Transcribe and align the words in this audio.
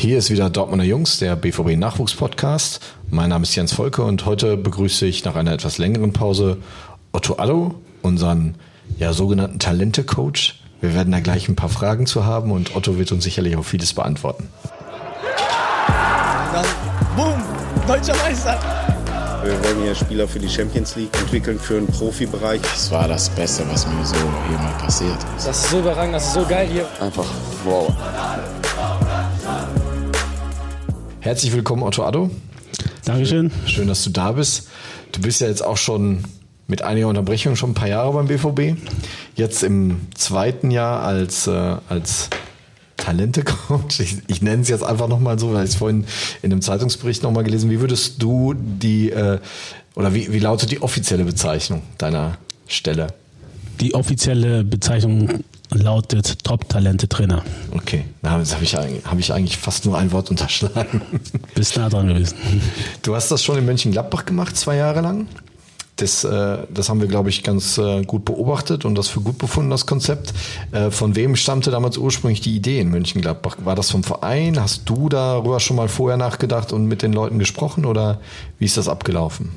Hier 0.00 0.16
ist 0.16 0.30
wieder 0.30 0.48
Dortmunder 0.48 0.86
Jungs, 0.86 1.18
der 1.18 1.36
BVB 1.36 1.76
Nachwuchspodcast. 1.76 2.80
Mein 3.10 3.28
Name 3.28 3.42
ist 3.42 3.54
Jens 3.54 3.74
Volke 3.74 4.02
und 4.02 4.24
heute 4.24 4.56
begrüße 4.56 5.04
ich 5.04 5.26
nach 5.26 5.36
einer 5.36 5.52
etwas 5.52 5.76
längeren 5.76 6.14
Pause 6.14 6.56
Otto 7.12 7.36
Addo, 7.36 7.74
unseren 8.00 8.54
ja, 8.98 9.12
sogenannten 9.12 9.58
Talente-Coach. 9.58 10.58
Wir 10.80 10.94
werden 10.94 11.12
da 11.12 11.20
gleich 11.20 11.50
ein 11.50 11.54
paar 11.54 11.68
Fragen 11.68 12.06
zu 12.06 12.24
haben 12.24 12.50
und 12.50 12.74
Otto 12.74 12.96
wird 12.96 13.12
uns 13.12 13.24
sicherlich 13.24 13.58
auch 13.58 13.62
vieles 13.62 13.92
beantworten. 13.92 14.48
Dann, 16.54 16.64
boom, 17.14 17.42
deutscher 17.86 18.16
Meister. 18.16 18.58
Wir 19.44 19.52
wollen 19.62 19.82
hier 19.82 19.94
Spieler 19.94 20.26
für 20.26 20.38
die 20.38 20.48
Champions 20.48 20.96
League 20.96 21.14
entwickeln, 21.20 21.58
für 21.58 21.74
den 21.74 21.86
Profibereich. 21.86 22.62
Das 22.62 22.90
war 22.90 23.06
das 23.06 23.28
Beste, 23.28 23.64
was 23.70 23.86
mir 23.86 24.02
so 24.06 24.16
jemals 24.50 24.78
passiert 24.82 25.18
ist. 25.36 25.46
Das 25.46 25.62
ist 25.62 25.70
so 25.70 25.80
überragend, 25.80 26.14
das 26.14 26.26
ist 26.26 26.32
so 26.32 26.46
geil 26.46 26.68
hier. 26.72 26.86
Einfach 26.98 27.26
wow. 27.66 27.94
Herzlich 31.22 31.52
willkommen, 31.52 31.82
Otto 31.82 32.02
Addo. 32.02 32.30
Dankeschön. 33.04 33.50
Schön, 33.66 33.88
dass 33.88 34.02
du 34.04 34.10
da 34.10 34.32
bist. 34.32 34.68
Du 35.12 35.20
bist 35.20 35.42
ja 35.42 35.48
jetzt 35.48 35.62
auch 35.62 35.76
schon 35.76 36.24
mit 36.66 36.80
einiger 36.80 37.08
Unterbrechung 37.08 37.56
schon 37.56 37.72
ein 37.72 37.74
paar 37.74 37.88
Jahre 37.88 38.14
beim 38.14 38.26
BVB. 38.26 38.80
Jetzt 39.34 39.62
im 39.62 40.00
zweiten 40.14 40.70
Jahr 40.70 41.02
als, 41.02 41.46
äh, 41.46 41.76
als 41.90 42.30
Talente-Coach. 42.96 44.00
Ich, 44.00 44.16
ich 44.28 44.40
nenne 44.40 44.62
es 44.62 44.70
jetzt 44.70 44.82
einfach 44.82 45.08
nochmal 45.08 45.38
so, 45.38 45.52
weil 45.52 45.64
ich 45.64 45.72
es 45.72 45.76
vorhin 45.76 46.06
in 46.40 46.52
einem 46.52 46.62
Zeitungsbericht 46.62 47.22
nochmal 47.22 47.44
gelesen 47.44 47.68
Wie 47.68 47.80
würdest 47.80 48.22
du 48.22 48.54
die, 48.54 49.10
äh, 49.10 49.40
oder 49.96 50.14
wie, 50.14 50.32
wie 50.32 50.38
lautet 50.38 50.70
die 50.70 50.80
offizielle 50.80 51.24
Bezeichnung 51.24 51.82
deiner 51.98 52.38
Stelle? 52.66 53.08
Die 53.78 53.94
offizielle 53.94 54.64
Bezeichnung 54.64 55.44
lautet 55.70 56.44
Top-Talente-Trainer. 56.44 57.42
Okay, 57.72 58.04
das 58.22 58.54
habe 58.54 58.64
ich, 58.64 58.74
hab 58.74 59.18
ich 59.18 59.32
eigentlich 59.32 59.56
fast 59.56 59.86
nur 59.86 59.96
ein 59.96 60.12
Wort 60.12 60.30
unterschlagen. 60.30 61.02
Bist 61.54 61.76
nah 61.76 61.88
dran 61.88 62.08
gewesen. 62.08 62.36
Du 63.02 63.14
hast 63.14 63.30
das 63.30 63.44
schon 63.44 63.58
in 63.58 63.66
Mönchengladbach 63.66 64.24
gemacht, 64.24 64.56
zwei 64.56 64.76
Jahre 64.76 65.00
lang. 65.00 65.26
Das, 65.96 66.24
äh, 66.24 66.58
das 66.72 66.88
haben 66.88 67.00
wir, 67.00 67.08
glaube 67.08 67.28
ich, 67.28 67.42
ganz 67.42 67.76
äh, 67.76 68.02
gut 68.04 68.24
beobachtet 68.24 68.86
und 68.86 68.94
das 68.94 69.08
für 69.08 69.20
gut 69.20 69.36
befunden, 69.36 69.70
das 69.70 69.86
Konzept. 69.86 70.32
Äh, 70.72 70.90
von 70.90 71.14
wem 71.14 71.36
stammte 71.36 71.70
damals 71.70 71.98
ursprünglich 71.98 72.40
die 72.40 72.56
Idee 72.56 72.80
in 72.80 72.90
Mönchengladbach? 72.90 73.58
War 73.64 73.76
das 73.76 73.90
vom 73.90 74.02
Verein? 74.02 74.58
Hast 74.58 74.88
du 74.88 75.10
darüber 75.10 75.60
schon 75.60 75.76
mal 75.76 75.88
vorher 75.88 76.16
nachgedacht 76.16 76.72
und 76.72 76.86
mit 76.86 77.02
den 77.02 77.12
Leuten 77.12 77.38
gesprochen 77.38 77.84
oder 77.84 78.20
wie 78.58 78.64
ist 78.64 78.78
das 78.78 78.88
abgelaufen? 78.88 79.50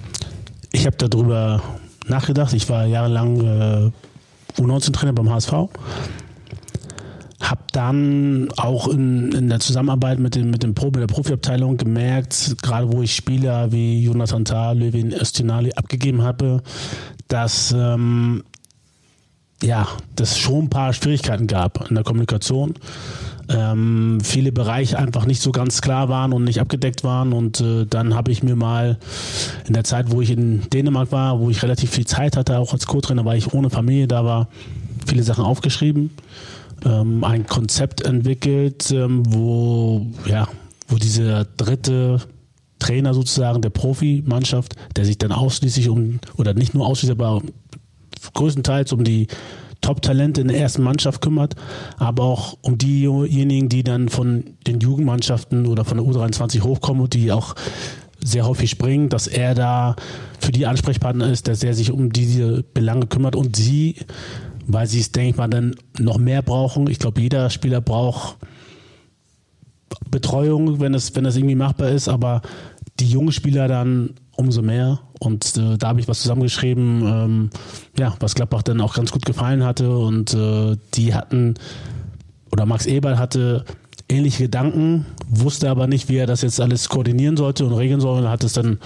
Ich 0.73 0.86
habe 0.86 0.97
darüber 0.97 1.61
nachgedacht. 2.08 2.52
Ich 2.53 2.67
war 2.67 2.86
jahrelang 2.86 3.94
U19-Trainer 4.58 5.14
beim 5.14 5.30
HSV. 5.30 5.54
Hab 7.42 7.72
dann 7.73 8.50
auch 8.56 8.88
in, 8.88 9.32
in 9.34 9.50
der 9.50 9.59
Zusammenarbeit 9.59 10.20
mit 10.20 10.36
dem, 10.36 10.50
mit 10.50 10.64
dem 10.64 10.76
Pro, 10.76 10.92
der 10.92 11.08
Profiabteilung 11.08 11.78
gemerkt, 11.78 12.56
gerade 12.62 12.92
wo 12.92 13.02
ich 13.02 13.16
Spieler 13.16 13.72
wie 13.72 14.02
Jonathan 14.02 14.46
Tah, 14.46 14.72
Levin 14.72 15.12
Östinali 15.12 15.74
abgegeben 15.74 16.22
habe, 16.22 16.64
dass 17.28 17.74
ähm, 17.78 18.44
ja, 19.62 19.88
das 20.16 20.38
schon 20.38 20.66
ein 20.66 20.70
paar 20.70 20.94
Schwierigkeiten 20.94 21.48
gab 21.48 21.90
in 21.90 21.96
der 21.96 22.04
Kommunikation. 22.04 22.76
Ähm, 23.49 24.19
viele 24.23 24.52
Bereiche 24.52 24.97
einfach 24.97 25.25
nicht 25.25 25.41
so 25.41 25.52
ganz 25.52 25.81
klar 25.81 26.08
waren 26.08 26.31
und 26.33 26.44
nicht 26.45 26.61
abgedeckt 26.61 27.03
waren. 27.03 27.33
Und 27.33 27.59
äh, 27.61 27.85
dann 27.85 28.16
habe 28.16 28.31
ich 28.31 28.44
mir 28.44 28.55
mal 28.55 28.97
in 29.67 29.73
der 29.73 29.83
Zeit, 29.83 30.11
wo 30.11 30.22
ich 30.22 30.31
in 30.31 30.69
Dänemark 30.69 31.11
war, 31.11 31.39
wo 31.39 31.50
ich 31.50 31.61
relativ 31.61 31.91
viel 31.91 32.08
Zeit 32.08 32.38
hatte, 32.38 32.58
auch 32.58 32.73
als 32.73 32.88
Co-Trainer, 32.88 33.25
weil 33.25 33.38
ich 33.38 33.53
ohne 33.53 33.69
Familie 33.69 34.08
da 34.08 34.23
war, 34.23 34.47
viele 35.05 35.23
Sachen 35.23 35.44
aufgeschrieben, 35.44 36.11
ähm, 36.85 37.23
ein 37.23 37.45
Konzept 37.45 38.02
entwickelt, 38.02 38.91
ähm, 38.91 39.23
wo, 39.27 40.07
ja, 40.25 40.47
wo 40.88 40.95
dieser 40.95 41.45
dritte 41.45 42.22
Trainer 42.80 43.13
sozusagen 43.13 43.61
der 43.61 43.69
Profimannschaft, 43.69 44.75
der 44.95 45.05
sich 45.05 45.17
dann 45.17 45.31
ausschließlich 45.31 45.89
um, 45.89 46.19
oder 46.38 46.53
nicht 46.53 46.73
nur 46.73 46.85
ausschließlich, 46.85 47.19
aber 47.19 47.41
größtenteils 48.34 48.94
um 48.94 49.03
die 49.03 49.28
Top-Talente 49.83 50.41
in 50.41 50.47
der 50.47 50.59
ersten 50.59 50.81
Mannschaft 50.81 51.21
kümmert, 51.21 51.55
aber 51.97 52.23
auch 52.23 52.57
um 52.61 52.79
diejenigen, 52.79 53.69
die 53.69 53.83
dann 53.83 54.09
von 54.09 54.55
den 54.66 54.79
Jugendmannschaften 54.79 55.67
oder 55.67 55.85
von 55.85 55.97
der 55.97 56.07
U23 56.07 56.63
hochkommen 56.63 57.03
und 57.03 57.13
die 57.13 57.31
auch 57.31 57.53
sehr 58.23 58.47
häufig 58.47 58.69
springen, 58.69 59.09
dass 59.09 59.27
er 59.27 59.53
da 59.53 59.95
für 60.39 60.51
die 60.51 60.66
Ansprechpartner 60.66 61.29
ist, 61.29 61.47
dass 61.47 61.61
er 61.63 61.73
sich 61.73 61.91
um 61.91 62.11
diese 62.11 62.63
Belange 62.73 63.05
kümmert 63.05 63.35
und 63.35 63.55
sie, 63.55 63.97
weil 64.66 64.88
sie 64.88 65.01
es, 65.01 65.11
denke 65.11 65.29
ich 65.31 65.38
mal, 65.38 65.49
dann 65.49 65.75
noch 66.00 66.17
mehr 66.17 66.41
brauchen. 66.41 66.89
Ich 66.89 67.00
glaube, 67.00 67.21
jeder 67.21 67.50
Spieler 67.50 67.81
braucht 67.81 68.38
Betreuung, 70.09 70.79
wenn 70.79 70.94
es, 70.94 71.15
wenn 71.15 71.25
es 71.25 71.35
irgendwie 71.35 71.55
machbar 71.55 71.89
ist, 71.89 72.07
aber 72.07 72.41
die 73.00 73.07
jungen 73.07 73.31
Spieler 73.31 73.67
dann 73.67 74.11
umso 74.35 74.61
mehr. 74.61 74.99
Und 75.19 75.55
äh, 75.57 75.77
da 75.77 75.89
habe 75.89 75.99
ich 75.99 76.07
was 76.07 76.21
zusammengeschrieben, 76.21 77.01
ähm, 77.05 77.49
ja, 77.97 78.16
was 78.19 78.35
Gladbach 78.35 78.63
dann 78.63 78.81
auch 78.81 78.94
ganz 78.94 79.11
gut 79.11 79.25
gefallen 79.25 79.63
hatte. 79.63 79.95
Und 79.97 80.33
äh, 80.33 80.77
die 80.94 81.13
hatten, 81.13 81.55
oder 82.51 82.66
Max 82.66 82.85
Eberl 82.85 83.17
hatte 83.17 83.66
ähnliche 84.09 84.44
Gedanken, 84.44 85.05
wusste 85.29 85.69
aber 85.69 85.88
nicht, 85.88 86.09
wie 86.09 86.17
er 86.17 86.27
das 86.27 86.41
jetzt 86.41 86.59
alles 86.59 86.89
koordinieren 86.89 87.38
sollte 87.38 87.66
und 87.66 87.73
regeln 87.73 88.01
soll. 88.01 88.21
Und 88.21 88.29
hat 88.29 88.44
es 88.44 88.53
dann 88.53 88.79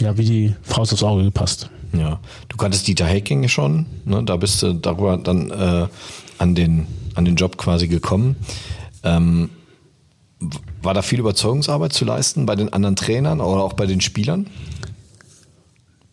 ja 0.00 0.16
wie 0.16 0.24
die 0.24 0.54
Faust 0.62 0.92
aufs 0.92 1.02
Auge 1.02 1.24
gepasst. 1.24 1.70
Ja, 1.92 2.20
du 2.48 2.56
kanntest 2.56 2.88
Dieter 2.88 3.06
Hecking 3.06 3.48
schon, 3.48 3.86
ne? 4.04 4.22
da 4.24 4.36
bist 4.36 4.62
du 4.62 4.72
darüber 4.72 5.18
dann 5.18 5.50
äh, 5.50 5.86
an, 6.38 6.54
den, 6.54 6.86
an 7.14 7.26
den 7.26 7.36
Job 7.36 7.58
quasi 7.58 7.86
gekommen. 7.86 8.36
Ähm, 9.02 9.50
war 10.82 10.94
da 10.94 11.02
viel 11.02 11.20
Überzeugungsarbeit 11.20 11.92
zu 11.92 12.04
leisten 12.04 12.46
bei 12.46 12.56
den 12.56 12.72
anderen 12.72 12.96
Trainern 12.96 13.40
oder 13.40 13.62
auch 13.62 13.74
bei 13.74 13.86
den 13.86 14.00
Spielern? 14.00 14.46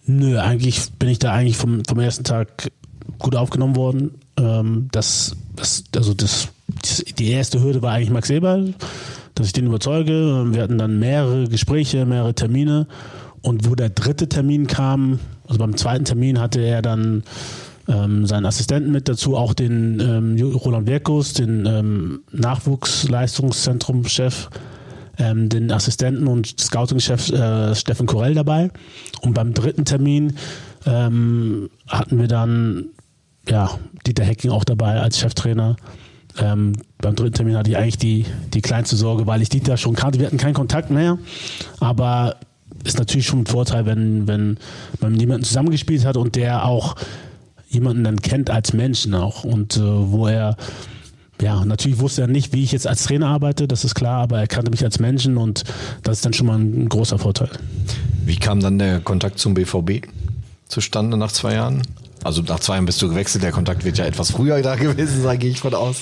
Nö, 0.05 0.39
eigentlich 0.39 0.91
bin 0.93 1.09
ich 1.09 1.19
da 1.19 1.33
eigentlich 1.33 1.57
vom, 1.57 1.83
vom 1.85 1.99
ersten 1.99 2.23
Tag 2.23 2.71
gut 3.19 3.35
aufgenommen 3.35 3.75
worden. 3.75 4.15
Ähm, 4.37 4.87
das, 4.91 5.35
das, 5.55 5.83
also 5.95 6.13
das, 6.13 6.49
die 7.17 7.29
erste 7.29 7.61
Hürde 7.61 7.81
war 7.81 7.93
eigentlich 7.93 8.09
Max 8.09 8.29
Eberl, 8.29 8.73
dass 9.35 9.47
ich 9.47 9.53
den 9.53 9.67
überzeuge. 9.67 10.45
Wir 10.51 10.63
hatten 10.63 10.77
dann 10.77 10.99
mehrere 10.99 11.47
Gespräche, 11.47 12.05
mehrere 12.05 12.33
Termine. 12.33 12.87
Und 13.41 13.69
wo 13.69 13.75
der 13.75 13.89
dritte 13.89 14.27
Termin 14.27 14.67
kam, 14.67 15.19
also 15.47 15.59
beim 15.59 15.77
zweiten 15.77 16.05
Termin 16.05 16.39
hatte 16.39 16.61
er 16.61 16.81
dann 16.81 17.23
ähm, 17.89 18.25
seinen 18.25 18.45
Assistenten 18.45 18.91
mit 18.91 19.09
dazu, 19.09 19.35
auch 19.35 19.53
den 19.53 19.99
ähm, 19.99 20.37
Roland 20.41 20.87
Werkus, 20.87 21.33
den 21.33 21.65
ähm, 21.65 22.21
Nachwuchsleistungszentrum-Chef, 22.31 24.49
ähm, 25.17 25.49
den 25.49 25.69
Assistenten 25.71 26.27
und 26.27 26.59
Scouting-Chef 26.59 27.31
äh, 27.31 27.75
Steffen 27.75 28.07
Korell 28.07 28.35
dabei. 28.35 28.71
Und 29.21 29.33
beim 29.33 29.53
dritten 29.53 29.83
Termin 29.85 30.35
ähm, 30.85 31.69
hatten 31.87 32.19
wir 32.19 32.27
dann 32.27 32.89
ja, 33.47 33.71
Dieter 34.05 34.23
Hecking 34.23 34.51
auch 34.51 34.63
dabei 34.63 35.01
als 35.01 35.19
Cheftrainer. 35.19 35.75
Ähm, 36.37 36.73
beim 36.99 37.15
dritten 37.15 37.33
Termin 37.33 37.57
hatte 37.57 37.71
ich 37.71 37.77
eigentlich 37.77 37.97
die, 37.97 38.25
die 38.53 38.61
kleinste 38.61 38.95
Sorge, 38.95 39.25
weil 39.25 39.41
ich 39.41 39.49
Dieter 39.49 39.77
schon 39.77 39.95
kannte. 39.95 40.19
Wir 40.19 40.27
hatten 40.27 40.37
keinen 40.37 40.53
Kontakt 40.53 40.91
mehr, 40.91 41.17
aber 41.79 42.35
ist 42.83 42.99
natürlich 42.99 43.25
schon 43.25 43.39
ein 43.39 43.47
Vorteil, 43.47 43.85
wenn, 43.85 44.27
wenn 44.27 44.57
man 45.01 45.19
jemandem 45.19 45.43
zusammengespielt 45.43 46.05
hat 46.05 46.17
und 46.17 46.35
der 46.35 46.65
auch 46.65 46.95
jemanden 47.69 48.03
dann 48.03 48.21
kennt 48.21 48.49
als 48.49 48.73
Menschen 48.73 49.13
auch 49.13 49.43
und 49.43 49.77
äh, 49.77 49.81
wo 49.81 50.27
er 50.27 50.57
ja, 51.41 51.63
natürlich 51.63 51.99
wusste 51.99 52.21
er 52.21 52.27
nicht, 52.27 52.51
wie 52.51 52.63
ich 52.63 52.71
jetzt 52.73 52.85
als 52.85 53.03
Trainer 53.03 53.27
arbeite, 53.27 53.67
das 53.67 53.85
ist 53.85 53.95
klar, 53.95 54.21
aber 54.23 54.39
er 54.39 54.47
kannte 54.47 54.71
mich 54.71 54.83
als 54.83 54.99
Menschen 54.99 55.37
und 55.37 55.63
das 56.03 56.17
ist 56.17 56.25
dann 56.25 56.33
schon 56.33 56.47
mal 56.47 56.59
ein, 56.59 56.89
großer 56.89 57.17
Vorteil. 57.17 57.49
Wie 58.25 58.35
kam 58.35 58.59
dann 58.59 58.77
der 58.77 58.99
Kontakt 58.99 59.39
zum 59.39 59.53
BVB 59.53 60.05
zustande 60.67 61.15
nach 61.15 61.31
zwei 61.31 61.53
Jahren? 61.53 61.81
Also 62.23 62.41
nach 62.41 62.59
zwei 62.59 62.73
Jahren 62.73 62.85
bist 62.85 63.01
du 63.01 63.07
gewechselt, 63.07 63.43
der 63.43 63.53
Kontakt 63.53 63.85
wird 63.85 63.97
ja 63.97 64.05
etwas 64.05 64.31
früher 64.31 64.61
da 64.61 64.75
gewesen 64.75 65.21
sein, 65.21 65.39
gehe 65.39 65.49
ich 65.49 65.61
von 65.61 65.73
aus. 65.73 66.01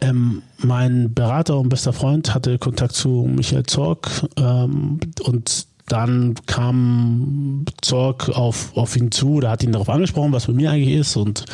Ähm, 0.00 0.42
mein 0.58 1.14
Berater 1.14 1.56
und 1.58 1.68
bester 1.68 1.92
Freund 1.92 2.34
hatte 2.34 2.58
Kontakt 2.58 2.94
zu 2.94 3.30
Michael 3.32 3.62
Zorg 3.64 4.10
ähm, 4.36 4.98
und 5.22 5.66
dann 5.86 6.34
kam 6.46 7.64
Zorg 7.82 8.30
auf, 8.30 8.76
auf 8.76 8.96
ihn 8.96 9.10
zu, 9.10 9.40
da 9.40 9.50
hat 9.50 9.62
ihn 9.62 9.72
darauf 9.72 9.88
angesprochen, 9.90 10.32
was 10.32 10.46
bei 10.46 10.52
mir 10.52 10.70
eigentlich 10.70 10.96
ist 10.96 11.16
und 11.16 11.44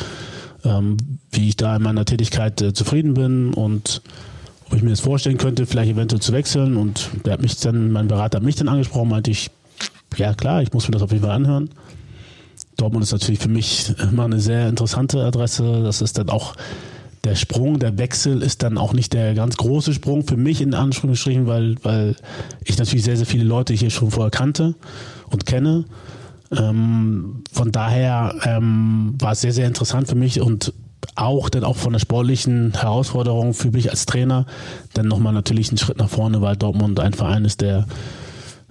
ähm, 0.63 0.97
wie 1.31 1.49
ich 1.49 1.57
da 1.57 1.75
in 1.75 1.83
meiner 1.83 2.05
Tätigkeit 2.05 2.61
äh, 2.61 2.73
zufrieden 2.73 3.13
bin 3.13 3.53
und 3.53 4.01
ob 4.71 4.77
ich 4.77 4.83
mir 4.83 4.91
das 4.91 5.01
vorstellen 5.01 5.37
könnte, 5.37 5.65
vielleicht 5.65 5.91
eventuell 5.91 6.21
zu 6.21 6.31
wechseln. 6.31 6.77
Und 6.77 7.09
der 7.25 7.33
hat 7.33 7.41
mich 7.41 7.57
dann, 7.57 7.91
mein 7.91 8.07
Berater 8.07 8.37
hat 8.37 8.43
mich 8.43 8.55
dann 8.55 8.69
angesprochen, 8.69 9.09
meinte 9.09 9.31
ich, 9.31 9.51
ja 10.15 10.33
klar, 10.33 10.61
ich 10.61 10.71
muss 10.71 10.87
mir 10.87 10.93
das 10.93 11.01
auf 11.01 11.11
jeden 11.11 11.23
Fall 11.23 11.35
anhören. 11.35 11.69
Dortmund 12.77 13.03
ist 13.03 13.11
natürlich 13.11 13.39
für 13.39 13.49
mich 13.49 13.93
immer 14.11 14.25
eine 14.25 14.39
sehr 14.39 14.69
interessante 14.69 15.23
Adresse. 15.23 15.83
Das 15.83 16.01
ist 16.01 16.17
dann 16.17 16.29
auch 16.29 16.55
der 17.23 17.35
Sprung, 17.35 17.79
der 17.79 17.97
Wechsel 17.97 18.41
ist 18.41 18.63
dann 18.63 18.77
auch 18.77 18.93
nicht 18.93 19.13
der 19.13 19.35
ganz 19.35 19.57
große 19.57 19.93
Sprung 19.93 20.25
für 20.25 20.37
mich 20.37 20.61
in 20.61 20.73
Anführungsstrichen, 20.73 21.45
weil, 21.47 21.75
weil 21.83 22.15
ich 22.63 22.77
natürlich 22.77 23.05
sehr, 23.05 23.17
sehr 23.17 23.27
viele 23.27 23.43
Leute 23.43 23.73
hier 23.73 23.91
schon 23.91 24.11
vorher 24.11 24.31
kannte 24.31 24.75
und 25.29 25.45
kenne. 25.45 25.85
Ähm, 26.51 27.43
von 27.51 27.71
daher 27.71 28.35
ähm, 28.43 29.15
war 29.19 29.33
es 29.33 29.41
sehr, 29.41 29.53
sehr 29.53 29.67
interessant 29.67 30.07
für 30.07 30.15
mich 30.15 30.41
und 30.41 30.73
auch 31.15 31.49
dann 31.49 31.63
auch 31.63 31.77
von 31.77 31.93
der 31.93 31.99
sportlichen 31.99 32.73
Herausforderung 32.73 33.53
für 33.53 33.71
mich 33.71 33.89
als 33.89 34.05
Trainer 34.05 34.45
dann 34.93 35.07
nochmal 35.07 35.33
natürlich 35.33 35.69
einen 35.69 35.77
Schritt 35.77 35.97
nach 35.97 36.09
vorne, 36.09 36.41
weil 36.41 36.55
Dortmund 36.55 36.99
ein 36.99 37.13
Verein 37.13 37.45
ist, 37.45 37.61
der 37.61 37.85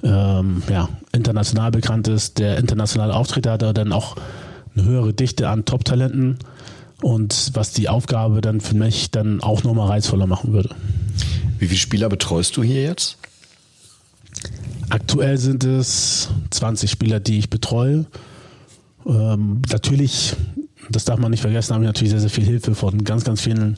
ähm, 0.02 0.62
ja, 0.68 0.88
international 1.12 1.70
bekannt 1.70 2.08
ist, 2.08 2.38
der 2.38 2.58
internationale 2.58 3.14
Auftritte 3.14 3.50
hat, 3.50 3.62
dann 3.62 3.92
auch 3.92 4.16
eine 4.74 4.84
höhere 4.84 5.12
Dichte 5.12 5.48
an 5.48 5.64
Top-Talenten 5.64 6.38
und 7.02 7.50
was 7.54 7.72
die 7.72 7.88
Aufgabe 7.88 8.40
dann 8.40 8.60
für 8.60 8.74
mich 8.74 9.10
dann 9.10 9.42
auch 9.42 9.64
nochmal 9.64 9.88
reizvoller 9.88 10.26
machen 10.26 10.52
würde. 10.52 10.74
Wie 11.58 11.66
viele 11.66 11.78
Spieler 11.78 12.08
betreust 12.08 12.56
du 12.56 12.62
hier 12.62 12.82
jetzt? 12.82 13.18
Aktuell 14.88 15.38
sind 15.38 15.64
es 15.64 16.30
20 16.50 16.90
Spieler, 16.90 17.20
die 17.20 17.38
ich 17.38 17.50
betreue. 17.50 18.06
Ähm, 19.06 19.62
natürlich, 19.70 20.34
das 20.90 21.04
darf 21.04 21.18
man 21.18 21.30
nicht 21.30 21.42
vergessen, 21.42 21.74
habe 21.74 21.84
ich 21.84 21.88
natürlich 21.88 22.10
sehr, 22.10 22.20
sehr 22.20 22.30
viel 22.30 22.44
Hilfe 22.44 22.74
von 22.74 23.04
ganz, 23.04 23.24
ganz 23.24 23.40
vielen 23.40 23.76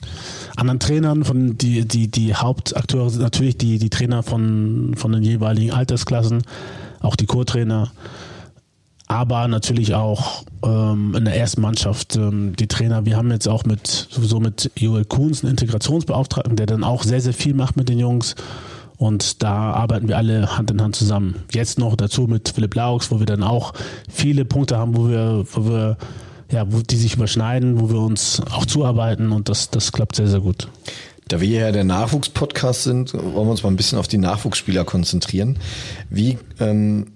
anderen 0.57 0.81
Trainern. 0.81 1.25
Von 1.25 1.59
die, 1.59 1.87
die, 1.87 2.09
die 2.09 2.35
Hauptakteure 2.35 3.11
sind 3.11 3.23
natürlich 3.23 3.59
die, 3.59 3.79
die 3.79 3.91
Trainer 3.91 4.23
von, 4.23 4.95
von 4.97 5.13
den 5.13 5.23
jeweiligen 5.23 5.73
Altersklassen, 5.73 6.45
auch 7.01 7.17
die 7.17 7.27
Co-Trainer 7.27 7.93
aber 9.13 9.47
natürlich 9.47 9.95
auch 9.95 10.45
ähm, 10.65 11.15
in 11.15 11.27
der 11.27 11.37
ersten 11.37 11.61
Mannschaft 11.61 12.17
ähm, 12.17 12.57
die 12.57 12.67
Trainer. 12.67 13.05
Wir 13.05 13.19
haben 13.19 13.31
jetzt 13.31 13.47
auch 13.47 13.65
mit 13.65 13.87
sowieso 13.87 14.41
mit 14.41 14.71
Joel 14.75 15.05
Kuhns 15.05 15.43
einen 15.43 15.51
Integrationsbeauftragten, 15.51 16.57
der 16.57 16.65
dann 16.65 16.83
auch 16.83 17.03
sehr, 17.03 17.21
sehr 17.21 17.35
viel 17.35 17.53
macht 17.53 17.77
mit 17.77 17.91
den 17.91 17.99
Jungs. 17.99 18.35
Und 18.97 19.43
da 19.43 19.73
arbeiten 19.75 20.09
wir 20.09 20.17
alle 20.17 20.57
Hand 20.57 20.71
in 20.71 20.81
Hand 20.81 20.97
zusammen. 20.97 21.35
Jetzt 21.53 21.79
noch 21.79 21.95
dazu 21.95 22.23
mit 22.23 22.49
Philipp 22.55 22.75
Laux, 22.75 23.11
wo 23.11 23.19
wir 23.19 23.27
dann 23.27 23.43
auch 23.43 23.75
viele 24.09 24.47
Punkte 24.47 24.79
haben, 24.79 24.97
wo 24.97 25.11
wir, 25.11 25.45
wo 25.53 25.67
wir, 25.67 25.99
ja, 26.51 26.65
wo 26.73 26.81
die 26.81 26.97
sich 26.97 27.17
überschneiden, 27.17 27.81
wo 27.81 27.91
wir 27.91 28.01
uns 28.01 28.41
auch 28.51 28.65
zuarbeiten 28.65 29.31
und 29.31 29.51
das, 29.51 29.69
das 29.69 29.93
klappt 29.93 30.17
sehr, 30.17 30.29
sehr 30.29 30.41
gut. 30.41 30.69
Da 31.29 31.43
wir 31.43 31.49
ja 31.49 31.71
der 31.71 31.85
Nachwuchspodcast 31.85 32.85
sind, 32.85 33.13
wollen 33.13 33.35
wir 33.35 33.51
uns 33.51 33.63
mal 33.63 33.69
ein 33.69 33.77
bisschen 33.77 33.99
auf 33.99 34.09
die 34.09 34.19
Nachwuchsspieler 34.19 34.85
konzentrieren. 34.85 35.59
Wie 36.09 36.39
ähm, 36.61 37.09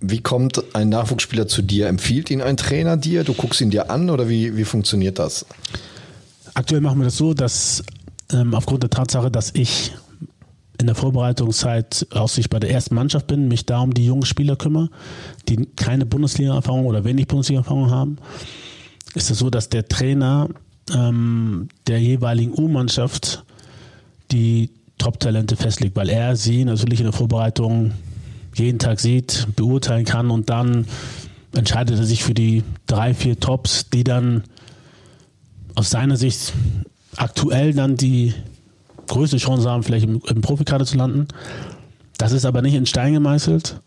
wie 0.00 0.20
kommt 0.20 0.62
ein 0.74 0.88
Nachwuchsspieler 0.88 1.48
zu 1.48 1.62
dir? 1.62 1.88
Empfiehlt 1.88 2.30
ihn 2.30 2.40
ein 2.40 2.56
Trainer 2.56 2.96
dir? 2.96 3.24
Du 3.24 3.34
guckst 3.34 3.60
ihn 3.60 3.70
dir 3.70 3.90
an 3.90 4.10
oder 4.10 4.28
wie, 4.28 4.56
wie 4.56 4.64
funktioniert 4.64 5.18
das? 5.18 5.46
Aktuell 6.54 6.80
machen 6.80 6.98
wir 6.98 7.04
das 7.04 7.16
so, 7.16 7.34
dass 7.34 7.82
ähm, 8.32 8.54
aufgrund 8.54 8.82
der 8.82 8.90
Tatsache, 8.90 9.30
dass 9.30 9.54
ich 9.54 9.92
in 10.80 10.86
der 10.86 10.94
Vorbereitungszeit 10.94 12.06
aus 12.12 12.34
sich 12.34 12.50
bei 12.50 12.60
der 12.60 12.70
ersten 12.70 12.94
Mannschaft 12.94 13.26
bin, 13.26 13.48
mich 13.48 13.66
da 13.66 13.80
um 13.80 13.92
die 13.92 14.06
jungen 14.06 14.24
Spieler 14.24 14.54
kümmere, 14.54 14.90
die 15.48 15.66
keine 15.74 16.06
Bundesliga-Erfahrung 16.06 16.86
oder 16.86 17.04
wenig 17.04 17.26
Bundesliga-Erfahrung 17.26 17.90
haben, 17.90 18.18
ist 19.14 19.30
es 19.30 19.38
so, 19.38 19.50
dass 19.50 19.68
der 19.68 19.88
Trainer 19.88 20.48
ähm, 20.94 21.68
der 21.88 22.00
jeweiligen 22.00 22.52
U-Mannschaft 22.52 23.44
die 24.30 24.70
Top-Talente 24.98 25.56
festlegt, 25.56 25.96
weil 25.96 26.08
er 26.08 26.36
sie 26.36 26.64
natürlich 26.64 27.00
in 27.00 27.06
der 27.06 27.12
Vorbereitung 27.12 27.92
jeden 28.58 28.78
Tag 28.78 29.00
sieht, 29.00 29.48
beurteilen 29.56 30.04
kann 30.04 30.30
und 30.30 30.50
dann 30.50 30.86
entscheidet 31.54 31.98
er 31.98 32.04
sich 32.04 32.22
für 32.22 32.34
die 32.34 32.62
drei, 32.86 33.14
vier 33.14 33.38
Tops, 33.40 33.90
die 33.90 34.04
dann 34.04 34.42
aus 35.74 35.90
seiner 35.90 36.16
Sicht 36.16 36.52
aktuell 37.16 37.72
dann 37.72 37.96
die 37.96 38.34
größte 39.06 39.38
Chance 39.38 39.70
haben, 39.70 39.82
vielleicht 39.82 40.04
im, 40.04 40.20
im 40.26 40.40
Profikader 40.40 40.84
zu 40.84 40.96
landen. 40.96 41.28
Das 42.18 42.32
ist 42.32 42.44
aber 42.44 42.62
nicht 42.62 42.74
in 42.74 42.86
Stein 42.86 43.14
gemeißelt. 43.14 43.80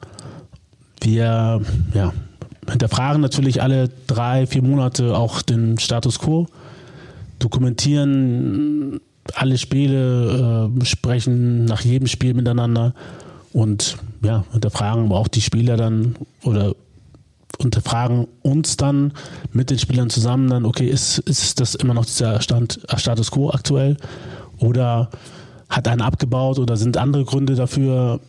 Wir 1.01 1.61
ja, 1.93 2.13
hinterfragen 2.69 3.21
natürlich 3.21 3.61
alle 3.61 3.89
drei, 4.07 4.47
vier 4.47 4.63
Monate 4.63 5.17
auch 5.17 5.41
den 5.41 5.79
Status 5.79 6.19
quo, 6.19 6.47
dokumentieren 7.39 8.99
alle 9.33 9.57
Spiele, 9.57 10.69
äh, 10.81 10.85
sprechen 10.85 11.65
nach 11.65 11.81
jedem 11.81 12.07
Spiel 12.07 12.33
miteinander 12.33 12.93
und 13.53 13.97
ja, 14.23 14.45
unterfragen 14.53 15.05
aber 15.05 15.19
auch 15.19 15.27
die 15.27 15.41
Spieler 15.41 15.77
dann 15.77 16.15
oder 16.43 16.75
unterfragen 17.57 18.27
uns 18.41 18.77
dann 18.77 19.13
mit 19.51 19.69
den 19.69 19.79
Spielern 19.79 20.09
zusammen 20.09 20.49
dann, 20.49 20.65
okay, 20.65 20.87
ist, 20.87 21.19
ist 21.19 21.59
das 21.59 21.75
immer 21.75 21.93
noch 21.93 22.05
dieser 22.05 22.41
Stand, 22.41 22.79
Status 22.95 23.31
quo 23.31 23.51
aktuell 23.51 23.97
oder 24.57 25.09
hat 25.69 25.87
einer 25.87 26.05
abgebaut 26.05 26.59
oder 26.59 26.77
sind 26.77 26.97
andere 26.97 27.23
Gründe 27.23 27.55
dafür 27.55 28.19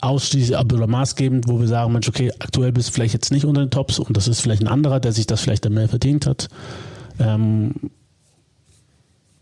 ausschließlich 0.00 0.56
oder 0.58 0.86
maßgebend, 0.86 1.48
wo 1.48 1.60
wir 1.60 1.68
sagen, 1.68 1.92
Mensch, 1.92 2.08
okay, 2.08 2.32
aktuell 2.38 2.72
bist 2.72 2.88
du 2.88 2.92
vielleicht 2.92 3.14
jetzt 3.14 3.32
nicht 3.32 3.44
unter 3.44 3.60
den 3.60 3.70
Tops 3.70 3.98
und 3.98 4.16
das 4.16 4.28
ist 4.28 4.40
vielleicht 4.40 4.62
ein 4.62 4.68
anderer, 4.68 5.00
der 5.00 5.12
sich 5.12 5.26
das 5.26 5.40
vielleicht 5.40 5.64
dann 5.64 5.74
mehr 5.74 5.88
verdient 5.88 6.26
hat. 6.26 6.48
Ähm, 7.18 7.74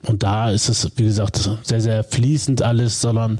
und 0.07 0.23
da 0.23 0.51
ist 0.51 0.69
es, 0.69 0.91
wie 0.97 1.05
gesagt, 1.05 1.49
sehr, 1.63 1.81
sehr 1.81 2.03
fließend 2.03 2.63
alles, 2.63 3.01
sondern 3.01 3.39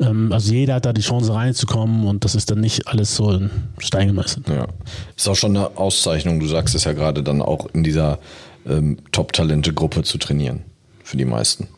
ähm, 0.00 0.32
also 0.32 0.52
jeder 0.52 0.74
hat 0.74 0.86
da 0.86 0.92
die 0.92 1.00
Chance 1.00 1.34
reinzukommen 1.34 2.06
und 2.06 2.24
das 2.24 2.34
ist 2.34 2.50
dann 2.50 2.60
nicht 2.60 2.86
alles 2.86 3.16
so 3.16 3.32
in 3.32 3.50
Stein 3.78 4.08
gemeißelt. 4.08 4.48
Ja, 4.48 4.68
ist 5.16 5.28
auch 5.28 5.34
schon 5.34 5.56
eine 5.56 5.76
Auszeichnung. 5.76 6.38
Du 6.38 6.46
sagst 6.46 6.74
es 6.74 6.84
ja 6.84 6.92
gerade 6.92 7.22
dann 7.24 7.42
auch 7.42 7.66
in 7.72 7.82
dieser 7.82 8.18
ähm, 8.66 8.98
Top-Talente-Gruppe 9.10 10.04
zu 10.04 10.18
trainieren 10.18 10.62
für 11.02 11.16
die 11.16 11.24
meisten. 11.24 11.68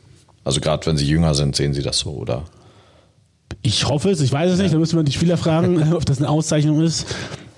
Also 0.44 0.60
gerade 0.60 0.84
wenn 0.86 0.96
sie 0.96 1.06
jünger 1.06 1.34
sind, 1.34 1.56
sehen 1.56 1.72
sie 1.72 1.82
das 1.82 1.98
so, 1.98 2.10
oder? 2.10 2.44
Ich 3.62 3.86
hoffe 3.88 4.10
es, 4.10 4.20
ich 4.20 4.32
weiß 4.32 4.52
es 4.52 4.58
nicht, 4.58 4.75
da 4.75 4.78
müssen 4.78 4.98
wir 4.98 5.04
die 5.04 5.12
Spieler 5.12 5.38
fragen, 5.38 5.92
ob 5.94 6.04
das 6.04 6.19
eine 6.19 6.28
Auszeichnung 6.28 6.82
ist. 6.82 7.06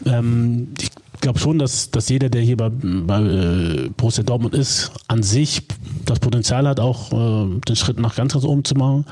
Ähm, 0.06 0.68
ich 0.80 0.90
glaube 1.20 1.38
schon, 1.38 1.58
dass, 1.58 1.90
dass 1.90 2.08
jeder, 2.08 2.28
der 2.28 2.42
hier 2.42 2.56
bei, 2.56 2.70
bei 2.70 3.20
äh, 3.20 3.90
Borussia 3.96 4.24
Dortmund 4.24 4.54
ist, 4.54 4.92
an 5.08 5.22
sich 5.22 5.62
das 6.04 6.20
Potenzial 6.20 6.66
hat, 6.66 6.80
auch 6.80 7.12
äh, 7.12 7.60
den 7.68 7.76
Schritt 7.76 7.98
nach 7.98 8.14
ganz, 8.14 8.32
ganz 8.32 8.44
oben 8.44 8.64
zu 8.64 8.74
machen. 8.74 9.04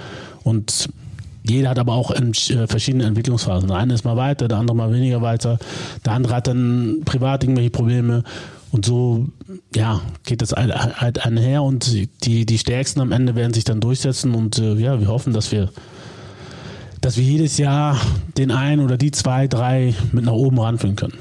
Und 0.44 0.88
jeder 1.42 1.70
hat 1.70 1.78
aber 1.78 1.94
auch 1.94 2.10
in, 2.10 2.32
äh, 2.32 2.66
verschiedene 2.66 3.04
Entwicklungsphasen. 3.04 3.68
Der 3.68 3.78
eine 3.78 3.94
ist 3.94 4.04
mal 4.04 4.16
weiter, 4.16 4.48
der 4.48 4.58
andere 4.58 4.76
mal 4.76 4.92
weniger 4.92 5.22
weiter. 5.22 5.58
Der 6.04 6.12
andere 6.12 6.34
hat 6.34 6.46
dann 6.46 7.02
privat 7.04 7.42
irgendwelche 7.42 7.70
Probleme. 7.70 8.22
Und 8.70 8.84
so, 8.84 9.26
ja, 9.74 10.02
geht 10.24 10.42
das 10.42 10.52
halt 10.52 11.24
einher 11.24 11.62
und 11.62 11.90
die, 12.24 12.44
die 12.44 12.58
Stärksten 12.58 13.00
am 13.00 13.12
Ende 13.12 13.34
werden 13.34 13.54
sich 13.54 13.64
dann 13.64 13.80
durchsetzen 13.80 14.34
und 14.34 14.58
äh, 14.58 14.74
ja, 14.74 15.00
wir 15.00 15.08
hoffen, 15.08 15.32
dass 15.32 15.52
wir, 15.52 15.70
dass 17.00 17.16
wir 17.16 17.24
jedes 17.24 17.56
Jahr 17.56 17.98
den 18.36 18.50
einen 18.50 18.84
oder 18.84 18.98
die 18.98 19.10
zwei, 19.10 19.48
drei 19.48 19.94
mit 20.12 20.26
nach 20.26 20.32
oben 20.32 20.60
ranführen 20.60 20.96
können. 20.96 21.14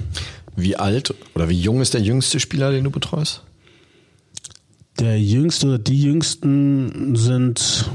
Wie 0.58 0.76
alt 0.76 1.14
oder 1.36 1.48
wie 1.50 1.62
jung 1.62 1.82
ist 1.82 1.94
der 1.94 2.02
jüngste 2.02 2.40
Spieler, 2.40 2.72
den 2.72 2.84
du 2.84 2.90
betreust? 2.90 3.44
Der 5.00 5.22
jüngste 5.22 5.68
oder 5.68 5.78
die 5.78 6.02
jüngsten 6.02 7.16
sind 7.16 7.88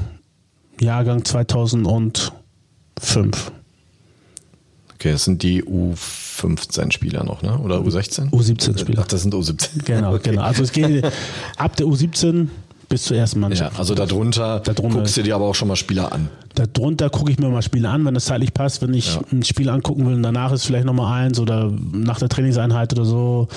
Jahrgang 0.79 1.25
2005. 1.25 2.31
Okay, 4.93 5.11
das 5.11 5.25
sind 5.25 5.43
die 5.43 5.61
U15-Spieler 5.61 7.25
noch, 7.25 7.41
ne? 7.41 7.59
Oder 7.59 7.79
U16? 7.79 8.29
U17-Spieler. 8.31 9.01
Ach, 9.03 9.07
das 9.07 9.23
sind 9.23 9.35
U17. 9.35 9.83
Genau, 9.83 10.13
okay. 10.15 10.29
genau. 10.29 10.43
Also 10.43 10.63
es 10.63 10.71
geht 10.71 11.05
ab 11.57 11.75
der 11.75 11.85
U17 11.85 12.47
bis 12.93 13.05
zur 13.05 13.17
ersten 13.17 13.39
Mannschaft. 13.39 13.73
Ja, 13.73 13.79
also 13.79 13.95
darunter, 13.95 14.59
Darunter- 14.59 14.99
guckst 14.99 15.17
du 15.17 15.23
dir 15.23 15.33
aber 15.33 15.45
auch 15.45 15.55
schon 15.55 15.67
mal 15.67 15.75
Spieler 15.75 16.11
an. 16.11 16.29
Darunter 16.53 17.09
gucke 17.09 17.31
ich 17.31 17.39
mir 17.39 17.49
mal 17.49 17.63
Spiele 17.63 17.89
an, 17.89 18.05
wenn 18.05 18.15
es 18.15 18.25
zeitlich 18.25 18.53
passt. 18.53 18.83
Wenn 18.83 18.93
ich 18.93 19.15
Ja. 19.15 19.21
ein 19.31 19.41
Spiel 19.43 19.67
angucken 19.69 20.05
will 20.05 20.13
und 20.13 20.21
danach 20.21 20.51
ist 20.51 20.65
vielleicht 20.65 20.85
nochmal 20.85 21.23
eins 21.23 21.39
oder 21.39 21.71
nach 21.91 22.19
der 22.19 22.29
Trainingseinheit 22.29 22.93
oder 22.93 23.03
so, 23.03 23.47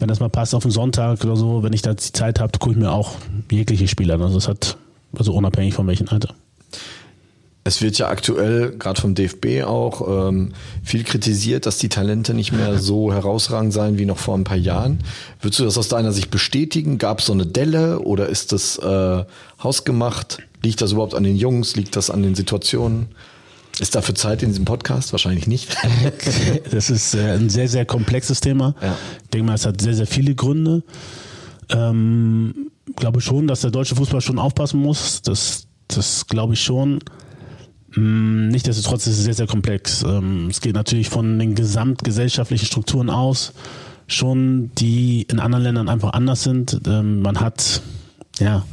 wenn 0.00 0.08
das 0.08 0.18
mal 0.18 0.30
passt 0.30 0.52
auf 0.56 0.62
den 0.64 0.72
Sonntag 0.72 1.22
oder 1.24 1.36
so, 1.36 1.62
wenn 1.62 1.72
ich 1.72 1.82
da 1.82 1.94
die 1.94 1.98
Zeit 2.12 2.40
habe, 2.40 2.58
gucke 2.58 2.72
ich 2.72 2.76
mir 2.80 2.90
auch 2.90 3.12
jegliche 3.52 3.86
Spiele 3.86 4.14
an. 4.14 4.22
Also 4.22 4.38
es 4.38 4.48
hat, 4.48 4.76
also 5.16 5.32
unabhängig 5.32 5.74
von 5.74 5.86
welchem 5.86 6.08
Alter. 6.08 6.34
Es 7.64 7.80
wird 7.80 7.96
ja 7.96 8.08
aktuell, 8.08 8.76
gerade 8.76 9.00
vom 9.00 9.14
DFB 9.14 9.62
auch, 9.64 10.28
ähm, 10.28 10.52
viel 10.82 11.04
kritisiert, 11.04 11.64
dass 11.64 11.78
die 11.78 11.88
Talente 11.88 12.34
nicht 12.34 12.50
mehr 12.52 12.78
so 12.78 13.12
herausragend 13.12 13.72
seien 13.72 13.98
wie 13.98 14.04
noch 14.04 14.18
vor 14.18 14.36
ein 14.36 14.42
paar 14.42 14.56
Jahren. 14.56 14.98
Würdest 15.40 15.60
du 15.60 15.64
das 15.64 15.78
aus 15.78 15.88
deiner 15.88 16.12
Sicht 16.12 16.30
bestätigen? 16.30 16.98
Gab 16.98 17.20
es 17.20 17.26
so 17.26 17.32
eine 17.32 17.46
Delle 17.46 18.00
oder 18.00 18.28
ist 18.28 18.50
das 18.50 18.78
äh, 18.78 19.24
hausgemacht? 19.62 20.38
Liegt 20.62 20.80
das 20.80 20.92
überhaupt 20.92 21.14
an 21.14 21.22
den 21.22 21.36
Jungs? 21.36 21.76
Liegt 21.76 21.94
das 21.94 22.10
an 22.10 22.22
den 22.22 22.34
Situationen? 22.34 23.08
Ist 23.78 23.94
dafür 23.94 24.14
Zeit 24.16 24.42
in 24.42 24.50
diesem 24.50 24.64
Podcast? 24.64 25.12
Wahrscheinlich 25.12 25.46
nicht. 25.46 25.76
Das 26.70 26.90
ist 26.90 27.14
äh, 27.14 27.32
ein 27.32 27.48
sehr, 27.48 27.68
sehr 27.68 27.84
komplexes 27.84 28.40
Thema. 28.40 28.74
Ja. 28.80 28.96
Ich 29.22 29.30
denke 29.30 29.46
mal, 29.46 29.54
es 29.54 29.66
hat 29.66 29.80
sehr, 29.80 29.94
sehr 29.94 30.06
viele 30.06 30.34
Gründe. 30.34 30.82
Ähm, 31.70 32.70
glaube 32.96 33.20
schon, 33.20 33.46
dass 33.46 33.60
der 33.60 33.70
deutsche 33.70 33.94
Fußball 33.94 34.20
schon 34.20 34.38
aufpassen 34.38 34.80
muss. 34.80 35.22
Das, 35.22 35.66
das 35.88 36.26
glaube 36.26 36.54
ich 36.54 36.60
schon. 36.60 37.00
Mm, 37.96 38.48
Nichtsdestotrotz 38.48 39.06
ist 39.06 39.18
es 39.18 39.24
sehr, 39.24 39.34
sehr 39.34 39.46
komplex. 39.46 40.02
Ähm, 40.02 40.48
es 40.50 40.60
geht 40.60 40.74
natürlich 40.74 41.08
von 41.08 41.38
den 41.38 41.54
gesamtgesellschaftlichen 41.54 42.66
Strukturen 42.66 43.10
aus, 43.10 43.52
schon 44.06 44.70
die 44.78 45.22
in 45.22 45.40
anderen 45.40 45.64
Ländern 45.64 45.88
einfach 45.88 46.12
anders 46.12 46.42
sind. 46.42 46.80
Ähm, 46.86 47.22
man 47.22 47.40
hat 47.40 47.82
ja 48.38 48.64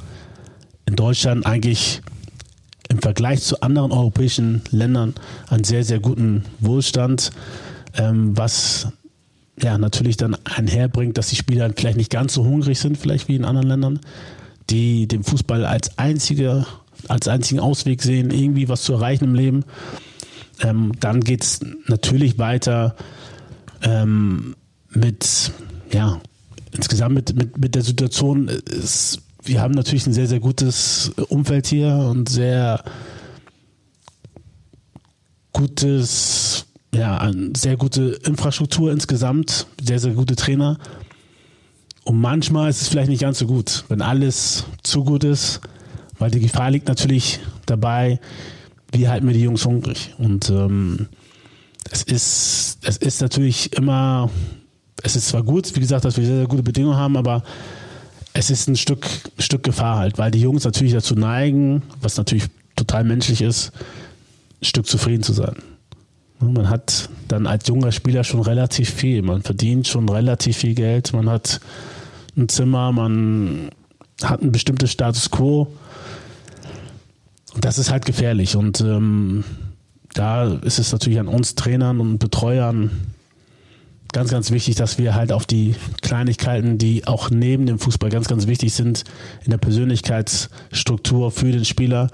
in 0.85 0.95
Deutschland 0.95 1.45
eigentlich 1.45 2.01
im 2.89 2.99
Vergleich 2.99 3.41
zu 3.41 3.61
anderen 3.61 3.91
europäischen 3.91 4.63
Ländern 4.71 5.13
einen 5.49 5.63
sehr, 5.63 5.83
sehr 5.83 5.99
guten 5.99 6.43
Wohlstand, 6.59 7.31
ähm, 7.95 8.35
was 8.35 8.87
ja 9.61 9.77
natürlich 9.77 10.17
dann 10.17 10.35
einherbringt, 10.45 11.17
dass 11.17 11.27
die 11.27 11.35
Spieler 11.35 11.71
vielleicht 11.75 11.97
nicht 11.97 12.11
ganz 12.11 12.33
so 12.33 12.43
hungrig 12.43 12.79
sind, 12.79 12.97
vielleicht 12.97 13.27
wie 13.27 13.35
in 13.35 13.45
anderen 13.45 13.67
Ländern, 13.67 13.99
die 14.69 15.07
den 15.07 15.23
Fußball 15.23 15.65
als 15.65 15.97
einzige, 15.97 16.65
als 17.09 17.27
einzigen 17.27 17.59
Ausweg 17.59 18.01
sehen, 18.01 18.31
irgendwie 18.31 18.69
was 18.69 18.83
zu 18.83 18.93
erreichen 18.93 19.25
im 19.25 19.35
Leben. 19.35 19.65
Ähm, 20.61 20.91
dann 20.99 21.21
geht 21.21 21.43
es 21.43 21.59
natürlich 21.87 22.37
weiter 22.37 22.95
ähm, 23.81 24.55
mit, 24.91 25.51
ja, 25.91 26.21
insgesamt 26.71 27.15
mit, 27.15 27.35
mit, 27.35 27.57
mit 27.57 27.75
der 27.75 27.81
Situation. 27.81 28.47
Ist, 28.47 29.21
wir 29.43 29.61
haben 29.61 29.73
natürlich 29.73 30.05
ein 30.05 30.13
sehr, 30.13 30.27
sehr 30.27 30.39
gutes 30.39 31.11
Umfeld 31.29 31.67
hier 31.67 31.93
und 31.95 32.29
sehr 32.29 32.83
gutes, 35.53 36.65
ja, 36.93 37.17
eine 37.17 37.51
sehr 37.55 37.77
gute 37.77 38.19
Infrastruktur 38.23 38.91
insgesamt, 38.91 39.67
sehr, 39.81 39.99
sehr 39.99 40.13
gute 40.13 40.35
Trainer. 40.35 40.77
Und 42.03 42.19
manchmal 42.19 42.69
ist 42.69 42.81
es 42.81 42.87
vielleicht 42.87 43.09
nicht 43.09 43.21
ganz 43.21 43.39
so 43.39 43.45
gut, 43.45 43.85
wenn 43.87 44.01
alles 44.01 44.65
zu 44.83 45.03
gut 45.03 45.23
ist, 45.23 45.61
weil 46.19 46.31
die 46.31 46.39
Gefahr 46.39 46.69
liegt 46.69 46.87
natürlich 46.87 47.39
dabei, 47.65 48.19
wie 48.91 49.07
halten 49.07 49.27
wir 49.27 49.33
die 49.33 49.41
Jungs 49.41 49.65
hungrig. 49.65 50.13
Und 50.17 50.49
ähm, 50.49 51.07
es 51.89 52.03
ist, 52.03 52.77
es 52.83 52.97
ist 52.97 53.21
natürlich 53.21 53.73
immer, 53.73 54.29
es 55.03 55.15
ist 55.15 55.29
zwar 55.29 55.43
gut, 55.43 55.75
wie 55.75 55.79
gesagt, 55.79 56.05
dass 56.05 56.17
wir 56.17 56.25
sehr, 56.25 56.37
sehr 56.37 56.47
gute 56.47 56.63
Bedingungen 56.63 56.97
haben, 56.97 57.17
aber 57.17 57.43
es 58.33 58.49
ist 58.49 58.67
ein 58.67 58.75
Stück, 58.75 59.07
Stück 59.37 59.63
Gefahr 59.63 59.97
halt, 59.97 60.17
weil 60.17 60.31
die 60.31 60.41
Jungs 60.41 60.63
natürlich 60.63 60.93
dazu 60.93 61.15
neigen, 61.15 61.81
was 62.01 62.17
natürlich 62.17 62.45
total 62.75 63.03
menschlich 63.03 63.41
ist, 63.41 63.71
ein 64.61 64.65
Stück 64.65 64.87
zufrieden 64.87 65.23
zu 65.23 65.33
sein. 65.33 65.55
Man 66.39 66.69
hat 66.69 67.09
dann 67.27 67.47
als 67.47 67.67
junger 67.67 67.91
Spieler 67.91 68.23
schon 68.23 68.41
relativ 68.41 68.89
viel. 68.89 69.21
Man 69.21 69.41
verdient 69.41 69.87
schon 69.87 70.07
relativ 70.07 70.57
viel 70.57 70.73
Geld. 70.73 71.11
Man 71.11 71.29
hat 71.29 71.59
ein 72.37 72.47
Zimmer, 72.47 72.93
man 72.93 73.69
hat 74.23 74.41
ein 74.41 74.51
bestimmtes 74.51 74.91
Status 74.91 75.29
quo. 75.29 75.67
Das 77.57 77.77
ist 77.77 77.91
halt 77.91 78.05
gefährlich. 78.05 78.55
Und 78.55 78.81
ähm, 78.81 79.43
da 80.13 80.53
ist 80.55 80.79
es 80.79 80.91
natürlich 80.91 81.19
an 81.19 81.27
uns 81.27 81.55
Trainern 81.55 81.99
und 81.99 82.19
Betreuern 82.19 82.91
ganz, 84.11 84.31
ganz 84.31 84.51
wichtig, 84.51 84.75
dass 84.75 84.97
wir 84.97 85.15
halt 85.15 85.31
auf 85.31 85.45
die 85.45 85.75
Kleinigkeiten, 86.01 86.77
die 86.77 87.05
auch 87.07 87.29
neben 87.29 87.65
dem 87.65 87.79
Fußball 87.79 88.09
ganz, 88.09 88.27
ganz 88.27 88.47
wichtig 88.47 88.73
sind, 88.73 89.03
in 89.43 89.51
der 89.51 89.57
Persönlichkeitsstruktur 89.57 91.31
für 91.31 91.51
den 91.51 91.65
Spieler, 91.65 92.09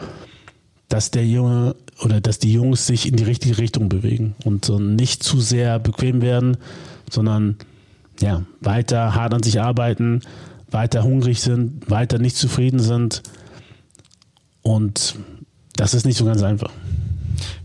dass 0.90 1.12
der 1.12 1.26
Junge 1.26 1.76
oder 2.04 2.22
dass 2.22 2.40
die 2.40 2.52
Jungs 2.52 2.86
sich 2.86 3.08
in 3.08 3.16
die 3.16 3.24
richtige 3.24 3.58
Richtung 3.58 3.90
bewegen 3.90 4.36
und 4.44 4.70
nicht 4.70 5.24
zu 5.24 5.40
sehr 5.40 5.80
bequem 5.80 6.22
werden, 6.22 6.58
sondern 7.10 7.58
ja, 8.20 8.44
weiter 8.62 9.16
hart 9.16 9.34
an 9.34 9.44
sich 9.44 9.62
arbeiten, 9.62 10.22
weiter 10.70 11.04
hungrig 11.04 11.42
sind, 11.42 11.90
weiter 11.90 12.20
nicht 12.20 12.36
zufrieden 12.36 12.80
sind. 12.80 13.24
Und 14.66 15.16
das 15.76 15.94
ist 15.94 16.06
nicht 16.06 16.18
so 16.18 16.26
ganz 16.26 16.42
einfach. 16.42 16.72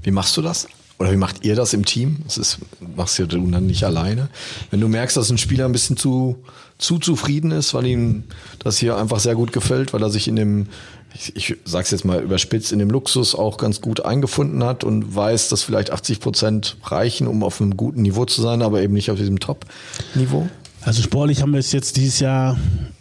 Wie 0.02 0.10
machst 0.10 0.36
du 0.36 0.42
das? 0.42 0.68
Oder 0.98 1.12
wie 1.12 1.16
macht 1.16 1.46
ihr 1.46 1.56
das 1.56 1.72
im 1.72 1.86
Team? 1.86 2.18
Das 2.24 2.36
ist, 2.36 2.58
machst 2.94 3.18
du 3.18 3.24
dann 3.24 3.66
nicht 3.66 3.84
alleine. 3.84 4.28
Wenn 4.70 4.80
du 4.80 4.88
merkst, 4.88 5.16
dass 5.16 5.30
ein 5.30 5.38
Spieler 5.38 5.64
ein 5.64 5.72
bisschen 5.72 5.96
zu, 5.96 6.44
zu 6.76 6.98
zufrieden 6.98 7.52
ist, 7.52 7.72
weil 7.72 7.86
ihm 7.86 8.24
das 8.58 8.76
hier 8.76 8.98
einfach 8.98 9.18
sehr 9.18 9.34
gut 9.34 9.50
gefällt, 9.50 9.94
weil 9.94 10.02
er 10.02 10.10
sich 10.10 10.28
in 10.28 10.36
dem, 10.36 10.66
ich, 11.14 11.34
ich 11.36 11.56
sag's 11.64 11.90
jetzt 11.90 12.04
mal 12.04 12.22
überspitzt, 12.22 12.70
in 12.70 12.78
dem 12.78 12.90
Luxus 12.90 13.34
auch 13.34 13.56
ganz 13.56 13.80
gut 13.80 14.04
eingefunden 14.04 14.62
hat 14.62 14.84
und 14.84 15.16
weiß, 15.16 15.48
dass 15.48 15.62
vielleicht 15.62 15.90
80 15.90 16.20
Prozent 16.20 16.76
reichen, 16.84 17.26
um 17.26 17.42
auf 17.44 17.62
einem 17.62 17.78
guten 17.78 18.02
Niveau 18.02 18.26
zu 18.26 18.42
sein, 18.42 18.60
aber 18.60 18.82
eben 18.82 18.92
nicht 18.92 19.10
auf 19.10 19.16
diesem 19.16 19.40
Top-Niveau? 19.40 20.50
Also 20.82 21.00
sportlich 21.00 21.40
haben 21.40 21.52
wir 21.52 21.60
es 21.60 21.72
jetzt 21.72 21.96
dieses 21.96 22.20
Jahr 22.20 22.58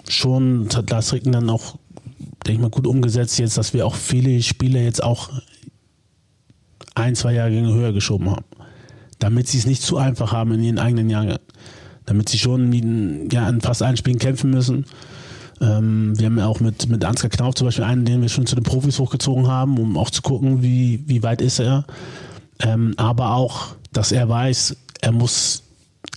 schon, 0.08 0.70
das 0.70 0.78
hat 0.78 0.90
Lars 0.90 1.12
Ricken 1.12 1.34
dann 1.34 1.50
auch, 1.50 1.76
denke 2.46 2.54
ich 2.54 2.60
mal, 2.60 2.70
gut 2.70 2.88
umgesetzt 2.88 3.40
jetzt, 3.40 3.58
dass 3.58 3.74
wir 3.74 3.86
auch 3.86 3.96
viele 3.96 4.42
Spieler 4.42 4.82
jetzt 4.82 5.04
auch 5.04 5.30
ein, 6.96 7.16
zwei 7.16 7.34
Jahrgänge 7.34 7.74
höher 7.74 7.94
geschoben 7.94 8.30
haben. 8.30 8.46
Damit 9.20 9.48
sie 9.48 9.58
es 9.58 9.66
nicht 9.66 9.82
zu 9.82 9.98
einfach 9.98 10.32
haben 10.32 10.54
in 10.54 10.64
ihren 10.64 10.80
eigenen 10.80 11.10
Jahren. 11.10 11.38
Damit 12.06 12.30
sie 12.30 12.40
schon 12.40 12.72
in, 12.72 13.30
ja, 13.30 13.48
in 13.50 13.62
fast 13.62 13.84
allen 13.84 13.98
Spielen 13.98 14.20
kämpfen 14.20 14.50
müssen. 14.52 14.86
Ähm, 15.62 16.18
wir 16.18 16.28
haben 16.28 16.38
ja 16.38 16.48
auch 16.48 16.62
mit, 16.62 16.88
mit 16.88 17.04
Ansgar 17.04 17.30
Knauf 17.30 17.56
zum 17.56 17.68
Beispiel 17.68 17.84
einen, 17.84 18.06
den 18.06 18.22
wir 18.22 18.30
schon 18.30 18.46
zu 18.46 18.56
den 18.56 18.64
Profis 18.64 18.98
hochgezogen 19.00 19.48
haben, 19.48 19.78
um 19.78 19.98
auch 19.98 20.10
zu 20.10 20.22
gucken, 20.22 20.64
wie, 20.64 21.04
wie 21.06 21.22
weit 21.22 21.42
ist 21.42 21.60
er. 21.60 21.86
Ähm, 22.60 22.94
aber 22.98 23.36
auch, 23.36 23.76
dass 23.92 24.12
er 24.12 24.30
weiß, 24.30 24.76
er 25.02 25.12
muss 25.12 25.64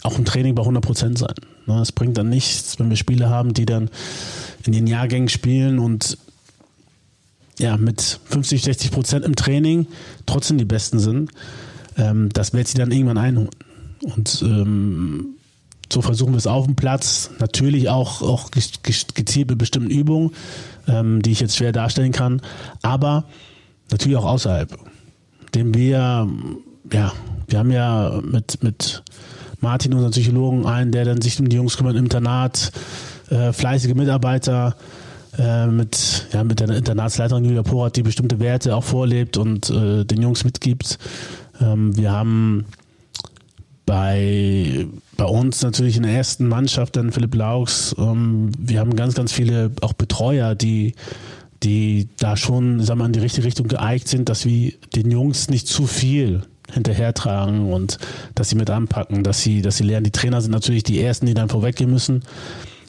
auch 0.02 0.19
im 0.19 0.25
Training 0.25 0.55
bei 0.55 0.62
100 0.62 0.85
Prozent 0.85 1.19
sein. 1.19 1.35
Ne, 1.67 1.81
es 1.81 1.93
bringt 1.93 2.17
dann 2.19 2.29
nichts, 2.29 2.79
wenn 2.79 2.88
wir 2.88 2.97
Spiele 2.97 3.31
haben, 3.31 3.55
die 3.55 3.67
dann 3.67 3.91
in 4.66 4.73
den 4.73 4.87
Jahrgängen 4.87 5.28
spielen 5.28 5.78
und 5.78 6.19
ja, 7.59 7.76
mit 7.76 8.21
50, 8.25 8.62
60 8.62 8.90
Prozent 8.90 9.25
im 9.25 9.37
Training 9.37 9.87
trotzdem 10.26 10.59
die 10.59 10.64
Besten 10.64 10.99
sind, 10.99 11.31
ähm, 11.97 12.28
das 12.33 12.52
wird 12.52 12.69
sie 12.69 12.78
dann 12.78 12.90
irgendwann 12.90 13.19
einholen. 13.19 13.50
Und 14.00 14.42
ähm, 14.42 15.37
so 15.92 16.00
versuchen 16.00 16.33
wir 16.33 16.38
es 16.38 16.47
auf 16.47 16.64
dem 16.64 16.75
Platz. 16.75 17.31
Natürlich 17.38 17.88
auch, 17.88 18.23
auch 18.23 18.50
gezielt 18.50 19.50
mit 19.50 19.59
bestimmten 19.59 19.90
Übungen, 19.90 20.33
ähm, 20.88 21.23
die 21.23 21.31
ich 21.31 21.40
jetzt 21.40 21.57
schwer 21.57 21.73
darstellen 21.73 22.12
kann, 22.12 22.40
aber 22.81 23.25
natürlich 23.90 24.16
auch 24.16 24.25
außerhalb. 24.25 24.76
Dem 25.54 25.75
wir, 25.75 26.28
ja, 26.92 27.12
wir 27.47 27.59
haben 27.59 27.71
ja 27.71 28.21
mit, 28.25 28.62
mit 28.62 29.02
Martin, 29.61 29.92
unseren 29.92 30.12
Psychologen, 30.12 30.66
einen, 30.66 30.90
der 30.92 31.04
dann 31.04 31.21
sich 31.21 31.38
um 31.38 31.49
die 31.49 31.57
Jungs 31.57 31.76
kümmert 31.76 31.97
im 31.97 32.04
Internat, 32.04 32.73
äh, 33.31 33.52
fleißige 33.52 33.95
Mitarbeiter, 33.95 34.76
äh, 35.38 35.67
mit, 35.67 36.26
ja, 36.33 36.45
mit 36.45 36.61
der 36.61 36.69
Internatsleiterin 36.71 37.45
Julia 37.45 37.62
Porat, 37.62 37.97
die 37.97 38.02
bestimmte 38.02 38.38
Werte 38.38 38.76
auch 38.76 38.85
vorlebt 38.85 39.37
und 39.37 39.71
äh, 39.71 40.05
den 40.05 40.21
Jungs 40.21 40.45
mitgibt. 40.45 40.99
Ähm, 41.61 41.97
wir 41.97 42.12
haben 42.12 42.67
bei, 43.87 44.87
bei 45.17 45.25
uns 45.25 45.62
natürlich 45.62 45.97
in 45.97 46.02
der 46.02 46.12
ersten 46.12 46.49
Mannschaft 46.49 46.97
dann 46.97 47.12
Philipp 47.12 47.35
Laux. 47.35 47.95
Ähm, 47.99 48.50
wir 48.59 48.81
haben 48.81 48.95
ganz, 48.95 49.14
ganz 49.14 49.33
viele 49.33 49.71
auch 49.81 49.93
Betreuer, 49.93 50.55
die, 50.55 50.95
die 51.62 52.09
da 52.19 52.37
schon 52.37 52.81
sagen 52.81 53.00
wir, 53.00 53.07
in 53.07 53.12
die 53.12 53.21
richtige 53.21 53.47
Richtung 53.47 53.69
geeignet 53.69 54.09
sind, 54.09 54.29
dass 54.29 54.45
wir 54.45 54.73
den 54.95 55.11
Jungs 55.11 55.49
nicht 55.49 55.67
zu 55.67 55.87
viel 55.87 56.43
hinterhertragen 56.73 57.73
und 57.73 57.99
dass 58.35 58.49
sie 58.49 58.57
mit 58.57 58.71
anpacken, 58.71 59.25
dass 59.25 59.43
sie, 59.43 59.62
dass 59.62 59.76
sie 59.76 59.85
lernen. 59.85 60.05
Die 60.05 60.11
Trainer 60.11 60.41
sind 60.41 60.52
natürlich 60.52 60.85
die 60.85 61.00
ersten, 61.00 61.26
die 61.26 61.35
dann 61.35 61.49
vorweggehen 61.49 61.91
müssen. 61.91 62.23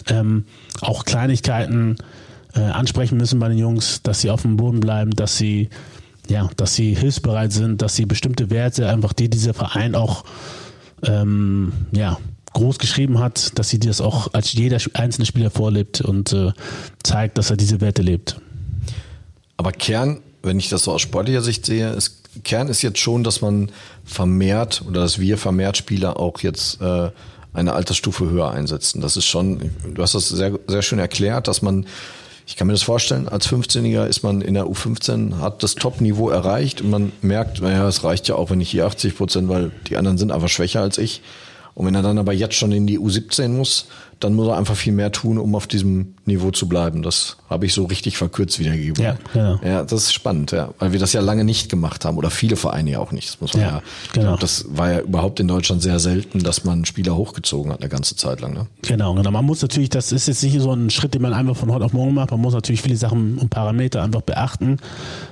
Ähm, 0.09 0.45
auch 0.81 1.05
Kleinigkeiten 1.05 1.97
äh, 2.55 2.59
ansprechen 2.59 3.17
müssen 3.17 3.39
bei 3.39 3.49
den 3.49 3.57
Jungs, 3.57 4.01
dass 4.03 4.21
sie 4.21 4.29
auf 4.29 4.41
dem 4.41 4.57
Boden 4.57 4.79
bleiben, 4.79 5.11
dass 5.11 5.37
sie 5.37 5.69
ja, 6.29 6.49
dass 6.55 6.75
sie 6.75 6.95
hilfsbereit 6.95 7.51
sind, 7.51 7.81
dass 7.81 7.95
sie 7.95 8.05
bestimmte 8.05 8.49
Werte 8.49 8.89
einfach, 8.89 9.13
die 9.13 9.29
dieser 9.29 9.53
Verein 9.53 9.93
auch 9.95 10.23
ähm, 11.03 11.73
ja, 11.91 12.17
groß 12.53 12.79
geschrieben 12.79 13.19
hat, 13.19 13.57
dass 13.59 13.69
sie 13.69 13.79
das 13.79 13.99
auch 13.99 14.33
als 14.33 14.53
jeder 14.53 14.77
einzelne 14.93 15.25
Spieler 15.25 15.49
vorlebt 15.49 16.01
und 16.01 16.31
äh, 16.33 16.51
zeigt, 17.03 17.37
dass 17.37 17.49
er 17.49 17.57
diese 17.57 17.81
Werte 17.81 18.01
lebt. 18.01 18.39
Aber 19.57 19.71
Kern, 19.71 20.21
wenn 20.41 20.59
ich 20.59 20.69
das 20.69 20.83
so 20.83 20.91
aus 20.91 21.01
sportlicher 21.01 21.41
Sicht 21.41 21.65
sehe, 21.65 21.89
ist, 21.91 22.21
Kern 22.43 22.67
ist 22.67 22.81
jetzt 22.81 22.99
schon, 22.99 23.23
dass 23.23 23.41
man 23.41 23.71
vermehrt 24.03 24.83
oder 24.87 25.01
dass 25.01 25.19
wir 25.19 25.37
vermehrt 25.37 25.77
Spieler 25.77 26.19
auch 26.19 26.39
jetzt 26.39 26.81
äh, 26.81 27.11
eine 27.53 27.73
Altersstufe 27.73 28.29
höher 28.29 28.51
einsetzen. 28.51 29.01
Das 29.01 29.17
ist 29.17 29.25
schon, 29.25 29.71
du 29.93 30.01
hast 30.01 30.15
das 30.15 30.29
sehr, 30.29 30.59
sehr 30.67 30.81
schön 30.81 30.99
erklärt, 30.99 31.47
dass 31.47 31.61
man 31.61 31.85
ich 32.45 32.57
kann 32.57 32.67
mir 32.67 32.73
das 32.73 32.83
vorstellen, 32.83 33.29
als 33.29 33.47
15-Jähriger 33.47 34.05
ist 34.05 34.23
man 34.23 34.41
in 34.41 34.53
der 34.53 34.65
U15, 34.65 35.39
hat 35.39 35.63
das 35.63 35.75
Top-Niveau 35.75 36.29
erreicht 36.29 36.81
und 36.81 36.89
man 36.89 37.11
merkt, 37.21 37.61
naja, 37.61 37.87
es 37.87 38.03
reicht 38.03 38.27
ja 38.27 38.35
auch, 38.35 38.49
wenn 38.49 38.59
ich 38.59 38.69
hier 38.69 38.85
80 38.85 39.15
Prozent, 39.15 39.47
weil 39.49 39.71
die 39.87 39.95
anderen 39.95 40.17
sind 40.17 40.31
einfach 40.31 40.49
schwächer 40.49 40.81
als 40.81 40.97
ich. 40.97 41.21
Und 41.73 41.87
wenn 41.87 41.95
er 41.95 42.01
dann 42.01 42.17
aber 42.17 42.33
jetzt 42.33 42.55
schon 42.55 42.71
in 42.71 42.85
die 42.85 42.99
U17 42.99 43.47
muss, 43.47 43.87
dann 44.23 44.33
muss 44.33 44.47
er 44.47 44.57
einfach 44.57 44.75
viel 44.75 44.93
mehr 44.93 45.11
tun, 45.11 45.37
um 45.37 45.55
auf 45.55 45.67
diesem 45.67 46.15
Niveau 46.25 46.51
zu 46.51 46.69
bleiben. 46.69 47.03
Das 47.03 47.37
habe 47.49 47.65
ich 47.65 47.73
so 47.73 47.85
richtig 47.85 48.17
verkürzt 48.17 48.59
wiedergegeben. 48.59 49.03
Ja, 49.03 49.17
genau. 49.33 49.59
ja, 49.63 49.83
das 49.83 50.03
ist 50.03 50.13
spannend, 50.13 50.51
ja, 50.51 50.73
weil 50.79 50.93
wir 50.93 50.99
das 50.99 51.13
ja 51.13 51.21
lange 51.21 51.43
nicht 51.43 51.69
gemacht 51.69 52.05
haben 52.05 52.17
oder 52.17 52.29
viele 52.29 52.55
Vereine 52.55 52.91
ja 52.91 52.99
auch 52.99 53.11
nicht. 53.11 53.29
Das 53.29 53.41
muss 53.41 53.53
man 53.53 53.61
ja, 53.61 53.69
ja 53.69 53.83
genau. 54.13 54.27
Glaub, 54.27 54.39
das 54.39 54.65
war 54.69 54.91
ja 54.91 54.99
überhaupt 55.01 55.39
in 55.39 55.47
Deutschland 55.47 55.81
sehr 55.81 55.99
selten, 55.99 56.39
dass 56.39 56.63
man 56.63 56.85
Spieler 56.85 57.15
hochgezogen 57.15 57.71
hat 57.71 57.81
eine 57.81 57.89
ganze 57.89 58.15
Zeit 58.15 58.41
lang. 58.41 58.53
Ne? 58.53 58.67
Genau, 58.83 59.13
genau. 59.13 59.31
Man 59.31 59.45
muss 59.45 59.61
natürlich, 59.61 59.89
das 59.89 60.11
ist 60.11 60.27
jetzt 60.27 60.43
nicht 60.43 60.59
so 60.59 60.71
ein 60.71 60.89
Schritt, 60.89 61.13
den 61.13 61.21
man 61.21 61.33
einfach 61.33 61.57
von 61.57 61.71
heute 61.71 61.85
auf 61.85 61.93
morgen 61.93 62.13
macht. 62.13 62.31
Man 62.31 62.41
muss 62.41 62.53
natürlich 62.53 62.81
viele 62.81 62.97
Sachen 62.97 63.37
und 63.37 63.49
Parameter 63.49 64.03
einfach 64.03 64.21
beachten. 64.21 64.77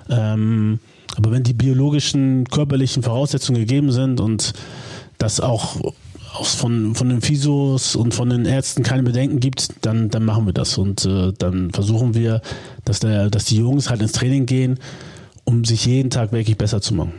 Ähm, 0.09 0.79
aber 1.17 1.31
wenn 1.31 1.43
die 1.43 1.53
biologischen, 1.53 2.45
körperlichen 2.45 3.03
Voraussetzungen 3.03 3.59
gegeben 3.59 3.91
sind 3.91 4.19
und 4.19 4.53
das 5.17 5.39
auch 5.39 5.93
aus 6.33 6.55
von, 6.55 6.95
von 6.95 7.09
den 7.09 7.21
Physios 7.21 7.95
und 7.95 8.13
von 8.13 8.29
den 8.29 8.45
Ärzten 8.45 8.83
keine 8.83 9.03
Bedenken 9.03 9.39
gibt, 9.39 9.85
dann, 9.85 10.09
dann 10.09 10.23
machen 10.23 10.45
wir 10.45 10.53
das. 10.53 10.77
Und 10.77 11.05
äh, 11.05 11.33
dann 11.37 11.71
versuchen 11.71 12.13
wir, 12.13 12.41
dass, 12.85 12.99
der, 12.99 13.29
dass 13.29 13.45
die 13.45 13.57
Jungs 13.57 13.89
halt 13.89 14.01
ins 14.01 14.13
Training 14.13 14.45
gehen, 14.45 14.79
um 15.43 15.65
sich 15.65 15.85
jeden 15.85 16.09
Tag 16.09 16.31
wirklich 16.31 16.57
besser 16.57 16.81
zu 16.81 16.93
machen. 16.93 17.13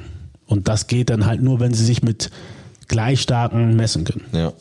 Und 0.46 0.68
das 0.68 0.86
geht 0.86 1.10
dann 1.10 1.26
halt 1.26 1.42
nur, 1.42 1.60
wenn 1.60 1.74
sie 1.74 1.84
sich 1.84 2.02
mit 2.02 2.30
gleich 2.88 3.20
starken 3.20 3.76
messen 3.76 4.04
können. 4.04 4.24
Ja. 4.32 4.52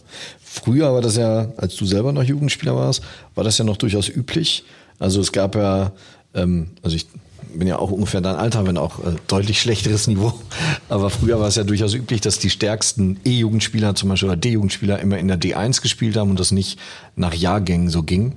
Früher 0.43 0.93
war 0.93 1.01
das 1.01 1.17
ja, 1.17 1.51
als 1.57 1.75
du 1.75 1.85
selber 1.85 2.11
noch 2.11 2.23
Jugendspieler 2.23 2.75
warst, 2.75 3.03
war 3.35 3.43
das 3.43 3.57
ja 3.57 3.65
noch 3.65 3.77
durchaus 3.77 4.09
üblich. 4.09 4.63
Also 4.99 5.21
es 5.21 5.31
gab 5.31 5.55
ja, 5.55 5.91
ähm, 6.33 6.67
also 6.81 6.95
ich 6.95 7.07
bin 7.53 7.67
ja 7.67 7.79
auch 7.79 7.91
ungefähr 7.91 8.21
dein 8.21 8.35
Alter, 8.35 8.65
wenn 8.65 8.77
auch 8.77 8.99
äh, 8.99 9.15
deutlich 9.27 9.61
schlechteres 9.61 10.07
Niveau. 10.07 10.33
Aber 10.89 11.09
früher 11.09 11.39
war 11.39 11.47
es 11.47 11.55
ja 11.55 11.63
durchaus 11.63 11.93
üblich, 11.93 12.21
dass 12.21 12.39
die 12.39 12.49
stärksten 12.49 13.19
E-Jugendspieler 13.25 13.95
zum 13.95 14.09
Beispiel 14.09 14.29
oder 14.29 14.37
D-Jugendspieler 14.37 14.99
immer 14.99 15.17
in 15.17 15.27
der 15.27 15.39
D1 15.39 15.81
gespielt 15.81 16.17
haben 16.17 16.31
und 16.31 16.39
das 16.39 16.51
nicht 16.51 16.79
nach 17.15 17.33
Jahrgängen 17.33 17.89
so 17.89 18.03
ging. 18.03 18.33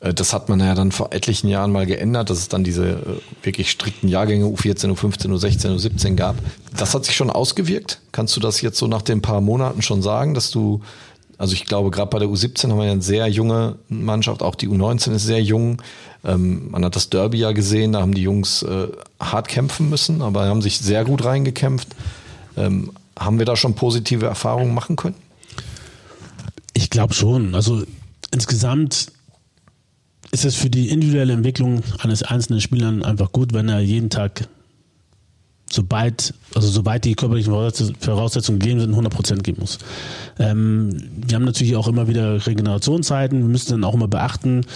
Äh, 0.00 0.14
das 0.14 0.32
hat 0.32 0.48
man 0.48 0.60
ja 0.60 0.74
dann 0.74 0.92
vor 0.92 1.12
etlichen 1.12 1.48
Jahren 1.48 1.72
mal 1.72 1.86
geändert, 1.86 2.30
dass 2.30 2.38
es 2.38 2.48
dann 2.48 2.64
diese 2.64 2.90
äh, 2.90 2.96
wirklich 3.44 3.70
strikten 3.70 4.08
Jahrgänge 4.08 4.46
U14, 4.46 4.92
U15, 4.92 5.28
U16, 5.28 5.76
U17 5.76 6.14
gab. 6.14 6.36
Das 6.76 6.94
hat 6.94 7.04
sich 7.04 7.16
schon 7.16 7.30
ausgewirkt. 7.30 8.00
Kannst 8.12 8.36
du 8.36 8.40
das 8.40 8.60
jetzt 8.60 8.78
so 8.78 8.86
nach 8.86 9.02
den 9.02 9.22
paar 9.22 9.40
Monaten 9.40 9.82
schon 9.82 10.02
sagen, 10.02 10.34
dass 10.34 10.50
du 10.50 10.80
also 11.38 11.54
ich 11.54 11.64
glaube, 11.64 11.90
gerade 11.90 12.08
bei 12.08 12.20
der 12.20 12.28
U17 12.28 12.70
haben 12.70 12.78
wir 12.78 12.84
ja 12.84 12.92
eine 12.92 13.02
sehr 13.02 13.26
junge 13.26 13.76
Mannschaft, 13.88 14.42
auch 14.42 14.54
die 14.54 14.68
U19 14.68 15.16
ist 15.16 15.24
sehr 15.24 15.42
jung. 15.42 15.82
Ähm, 16.24 16.70
man 16.70 16.84
hat 16.84 16.96
das 16.96 17.10
Derby 17.10 17.38
ja 17.38 17.52
gesehen, 17.52 17.92
da 17.92 18.00
haben 18.00 18.14
die 18.14 18.22
Jungs 18.22 18.62
äh, 18.62 18.88
hart 19.20 19.48
kämpfen 19.48 19.90
müssen, 19.90 20.22
aber 20.22 20.46
haben 20.46 20.62
sich 20.62 20.78
sehr 20.78 21.04
gut 21.04 21.24
reingekämpft. 21.24 21.88
Ähm, 22.56 22.92
haben 23.18 23.38
wir 23.38 23.46
da 23.46 23.56
schon 23.56 23.74
positive 23.74 24.26
Erfahrungen 24.26 24.74
machen 24.74 24.96
können? 24.96 25.16
Ich 26.74 26.90
glaube 26.90 27.14
schon. 27.14 27.54
Also 27.54 27.82
insgesamt 28.32 29.08
ist 30.30 30.44
es 30.44 30.54
für 30.54 30.70
die 30.70 30.88
individuelle 30.88 31.34
Entwicklung 31.34 31.82
eines 31.98 32.22
einzelnen 32.22 32.60
Spielers 32.60 33.02
einfach 33.02 33.32
gut, 33.32 33.52
wenn 33.52 33.68
er 33.68 33.80
jeden 33.80 34.08
Tag 34.08 34.48
sobald, 35.72 36.34
also 36.54 36.68
sobald 36.68 37.04
die 37.04 37.14
körperlichen 37.14 37.52
Voraussetzungen 38.00 38.58
gegeben 38.58 38.80
sind, 38.80 38.94
100% 38.94 39.42
geben 39.42 39.60
muss. 39.60 39.78
Ähm, 40.38 41.02
wir 41.16 41.36
haben 41.36 41.44
natürlich 41.44 41.76
auch 41.76 41.88
immer 41.88 42.08
wieder 42.08 42.46
Regenerationszeiten. 42.46 43.40
Wir 43.40 43.48
müssen 43.48 43.70
dann 43.70 43.84
auch 43.84 43.94
immer 43.94 44.08
beachten, 44.08 44.66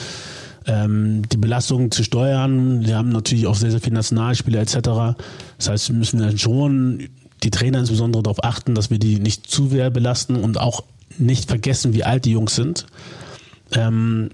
ähm, 0.66 1.23
die 1.28 1.37
Belastung 1.37 1.90
zu 1.90 2.02
steuern. 2.04 2.85
Wir 2.85 2.96
haben 2.96 3.11
natürlich 3.11 3.46
auch 3.46 3.54
sehr, 3.54 3.70
sehr 3.70 3.80
viele 3.80 3.94
Nationalspieler 3.94 4.61
etc. 4.61 5.16
Das 5.58 5.68
heißt, 5.68 5.88
wir 5.88 5.96
müssen 5.96 6.20
dann 6.20 6.38
schon 6.38 7.08
die 7.42 7.50
Trainer 7.50 7.80
insbesondere 7.80 8.23
darauf 8.23 8.42
achten, 8.42 8.75
dass 8.75 8.90
wir 8.90 8.99
die 8.99 9.18
nicht 9.18 9.49
zu 9.49 9.68
sehr 9.68 9.90
belasten 9.90 10.37
und 10.37 10.58
auch 10.58 10.85
nicht 11.18 11.49
vergessen, 11.49 11.94
wie 11.94 12.04
alt 12.04 12.25
die 12.25 12.32
Jungs 12.32 12.54
sind. 12.54 12.87
Ähm, 13.73 14.30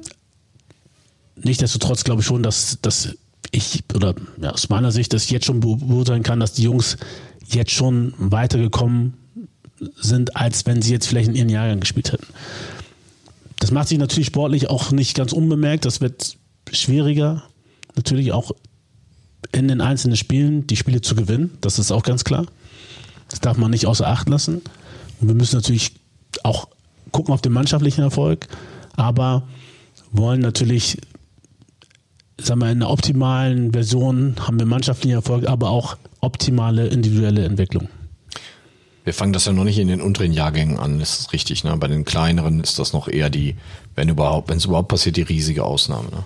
Nichtsdestotrotz 1.36 2.04
glaube 2.04 2.20
ich 2.20 2.26
schon, 2.26 2.42
dass, 2.42 2.78
dass 2.82 3.16
ich, 3.50 3.82
oder 3.94 4.14
ja, 4.40 4.50
aus 4.50 4.68
meiner 4.68 4.92
Sicht, 4.92 5.12
ich 5.14 5.30
jetzt 5.30 5.46
schon 5.46 5.60
beurteilen 5.60 6.22
kann, 6.22 6.40
dass 6.40 6.52
die 6.52 6.62
Jungs 6.62 6.96
jetzt 7.48 7.72
schon 7.72 8.14
weitergekommen 8.16 9.14
sind, 9.96 10.36
als 10.36 10.64
wenn 10.66 10.80
sie 10.80 10.92
jetzt 10.92 11.06
vielleicht 11.06 11.28
in 11.28 11.34
ihren 11.34 11.48
Jahrgang 11.48 11.80
gespielt 11.80 12.12
hätten. 12.12 12.26
Das 13.62 13.70
macht 13.70 13.86
sich 13.86 13.98
natürlich 13.98 14.26
sportlich 14.26 14.68
auch 14.70 14.90
nicht 14.90 15.14
ganz 15.14 15.32
unbemerkt. 15.32 15.84
Das 15.84 16.00
wird 16.00 16.36
schwieriger, 16.72 17.44
natürlich 17.94 18.32
auch 18.32 18.50
in 19.52 19.68
den 19.68 19.80
einzelnen 19.80 20.16
Spielen 20.16 20.66
die 20.66 20.74
Spiele 20.74 21.00
zu 21.00 21.14
gewinnen. 21.14 21.56
Das 21.60 21.78
ist 21.78 21.92
auch 21.92 22.02
ganz 22.02 22.24
klar. 22.24 22.46
Das 23.28 23.38
darf 23.38 23.56
man 23.58 23.70
nicht 23.70 23.86
außer 23.86 24.04
Acht 24.04 24.28
lassen. 24.28 24.62
Und 25.20 25.28
wir 25.28 25.36
müssen 25.36 25.54
natürlich 25.54 25.92
auch 26.42 26.66
gucken 27.12 27.32
auf 27.32 27.40
den 27.40 27.52
mannschaftlichen 27.52 28.00
Erfolg, 28.00 28.48
aber 28.96 29.46
wollen 30.10 30.40
natürlich 30.40 30.98
sagen 32.40 32.62
wir, 32.62 32.72
in 32.72 32.80
der 32.80 32.90
optimalen 32.90 33.72
Version 33.72 34.34
haben 34.40 34.58
wir 34.58 34.66
mannschaftlichen 34.66 35.14
Erfolg, 35.14 35.46
aber 35.46 35.70
auch 35.70 35.96
optimale 36.20 36.88
individuelle 36.88 37.44
Entwicklung. 37.44 37.88
Wir 39.04 39.14
fangen 39.14 39.32
das 39.32 39.46
ja 39.46 39.52
noch 39.52 39.64
nicht 39.64 39.78
in 39.78 39.88
den 39.88 40.00
unteren 40.00 40.32
Jahrgängen 40.32 40.78
an, 40.78 41.00
ist 41.00 41.18
das 41.18 41.32
richtig. 41.32 41.64
Ne? 41.64 41.76
Bei 41.76 41.88
den 41.88 42.04
kleineren 42.04 42.60
ist 42.60 42.78
das 42.78 42.92
noch 42.92 43.08
eher 43.08 43.30
die, 43.30 43.56
wenn 43.96 44.08
überhaupt, 44.08 44.48
wenn 44.48 44.58
es 44.58 44.64
überhaupt 44.64 44.88
passiert, 44.88 45.16
die 45.16 45.22
riesige 45.22 45.64
Ausnahme. 45.64 46.08
Ne? 46.10 46.24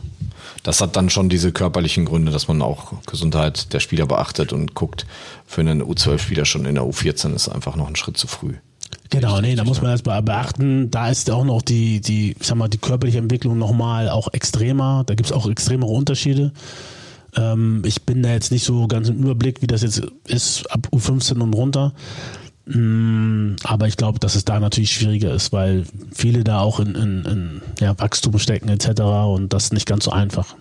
Das 0.62 0.80
hat 0.80 0.96
dann 0.96 1.10
schon 1.10 1.28
diese 1.28 1.52
körperlichen 1.52 2.04
Gründe, 2.04 2.32
dass 2.32 2.48
man 2.48 2.60
auch 2.60 2.92
Gesundheit 3.06 3.72
der 3.72 3.80
Spieler 3.80 4.06
beachtet 4.06 4.52
und 4.52 4.74
guckt, 4.74 5.06
für 5.46 5.60
einen 5.60 5.82
U12-Spieler 5.82 6.44
schon 6.44 6.66
in 6.66 6.74
der 6.74 6.84
U14 6.84 7.34
ist 7.34 7.48
einfach 7.48 7.76
noch 7.76 7.88
ein 7.88 7.96
Schritt 7.96 8.18
zu 8.18 8.26
früh. 8.26 8.54
Genau, 9.10 9.40
nee, 9.40 9.54
da 9.54 9.64
muss 9.64 9.80
man 9.80 9.98
mal 10.04 10.22
beachten, 10.22 10.90
da 10.90 11.08
ist 11.08 11.30
auch 11.30 11.44
noch 11.44 11.62
die, 11.62 12.00
die, 12.00 12.36
ich 12.38 12.46
sag 12.46 12.56
mal, 12.56 12.68
die 12.68 12.78
körperliche 12.78 13.18
Entwicklung 13.18 13.56
nochmal 13.56 14.08
auch 14.08 14.32
extremer. 14.32 15.04
Da 15.06 15.14
gibt 15.14 15.28
es 15.28 15.32
auch 15.32 15.48
extremere 15.48 15.90
Unterschiede. 15.90 16.52
Ähm, 17.36 17.82
ich 17.84 18.02
bin 18.02 18.22
da 18.22 18.32
jetzt 18.32 18.50
nicht 18.50 18.64
so 18.64 18.88
ganz 18.88 19.08
im 19.08 19.22
Überblick, 19.22 19.62
wie 19.62 19.66
das 19.66 19.82
jetzt 19.82 20.02
ist, 20.26 20.70
ab 20.70 20.88
U15 20.92 21.40
und 21.40 21.54
runter. 21.54 21.92
Mm, 22.66 23.54
aber 23.62 23.86
ich 23.86 23.96
glaube, 23.96 24.18
dass 24.18 24.34
es 24.34 24.44
da 24.44 24.58
natürlich 24.58 24.92
schwieriger 24.92 25.32
ist, 25.32 25.52
weil 25.52 25.86
viele 26.12 26.42
da 26.42 26.60
auch 26.60 26.80
in, 26.80 26.94
in, 26.94 27.24
in 27.24 27.62
ja, 27.80 27.98
Wachstum 27.98 28.38
stecken 28.38 28.68
etc. 28.68 29.00
und 29.00 29.52
das 29.52 29.64
ist 29.64 29.72
nicht 29.72 29.86
ganz 29.86 30.04
so 30.04 30.10
einfach. 30.10 30.56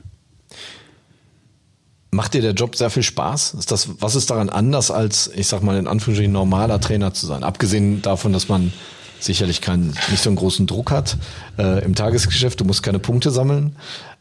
Macht 2.12 2.34
dir 2.34 2.41
der 2.41 2.54
Job 2.54 2.76
sehr 2.76 2.91
viel 2.91 3.04
Spaß? 3.04 3.56
Ist 3.56 3.72
das, 3.72 3.89
was 4.00 4.15
ist 4.15 4.30
daran 4.30 4.50
anders 4.50 4.91
als, 4.91 5.30
ich 5.36 5.48
sag 5.48 5.63
mal, 5.63 5.78
in 5.78 5.88
Anführungsstrichen 5.88 6.32
normaler 6.32 6.80
Trainer 6.80 7.13
zu 7.13 7.26
sein? 7.26 7.44
Abgesehen 7.44 8.02
davon, 8.02 8.32
dass 8.32 8.48
man 8.48 8.72
sicherlich 9.20 9.60
keinen, 9.62 9.88
nicht 10.12 10.22
so 10.22 10.30
einen 10.30 10.38
großen 10.38 10.68
Druck 10.68 10.91
hat 10.91 11.18
äh, 11.58 11.84
im 11.84 11.96
Tagesgeschäft, 11.96 12.62
du 12.62 12.65
musst 12.65 12.84
keine 12.84 13.00
Punkte 13.00 13.32
sammeln. 13.32 13.76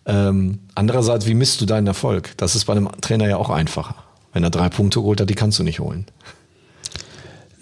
Ähm, 0.07 0.61
andererseits, 0.75 1.27
wie 1.27 1.35
misst 1.35 1.61
du 1.61 1.67
deinen 1.67 1.87
Erfolg? 1.87 2.33
Das 2.39 2.57
ist 2.57 2.65
bei 2.65 2.73
einem 2.73 2.89
Trainer 3.01 3.29
ja 3.29 3.37
auch 3.37 3.51
einfacher. 3.51 3.95
Wenn 4.33 4.43
er 4.43 4.51
drei 4.51 4.71
Punkte 4.71 5.01
geholt 5.01 5.21
hat, 5.21 5.31
die 5.31 5.35
kannst 5.35 5.59
du 5.59 5.63
nicht 5.63 5.81
holen. 5.81 6.07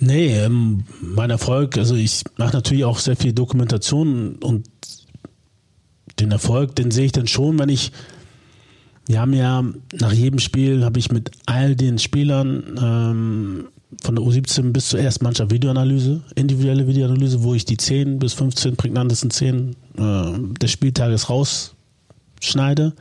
Nee, 0.04 0.36
ähm, 0.36 0.82
mein 1.00 1.30
Erfolg, 1.30 1.78
also 1.78 1.94
ich 1.94 2.24
mache 2.36 2.56
natürlich 2.56 2.84
auch 2.84 2.98
sehr 2.98 3.14
viel 3.14 3.32
Dokumentation 3.32 4.34
und 4.42 4.66
den 6.18 6.32
Erfolg, 6.32 6.74
den 6.74 6.90
sehe 6.90 7.04
ich 7.04 7.12
dann 7.12 7.28
schon, 7.28 7.56
wenn 7.60 7.68
ich 7.68 7.92
wir 9.06 9.20
haben 9.20 9.32
ja 9.32 9.64
nach 10.00 10.12
jedem 10.12 10.40
Spiel 10.40 10.84
habe 10.84 10.98
ich 10.98 11.12
mit 11.12 11.30
all 11.46 11.76
den 11.76 12.00
Spielern 12.00 12.78
ähm, 12.82 13.68
von 14.02 14.16
der 14.16 14.24
U17 14.24 14.72
bis 14.72 14.88
zur 14.88 14.98
Erstmannschaft 14.98 15.52
Videoanalyse, 15.52 16.20
individuelle 16.34 16.88
Videoanalyse, 16.88 17.44
wo 17.44 17.54
ich 17.54 17.64
die 17.64 17.76
10 17.76 18.18
bis 18.18 18.32
15 18.32 18.74
prägnantesten 18.74 19.30
10 19.30 19.76
äh, 19.98 20.58
des 20.60 20.72
Spieltages 20.72 21.30
rausschneide. 21.30 22.92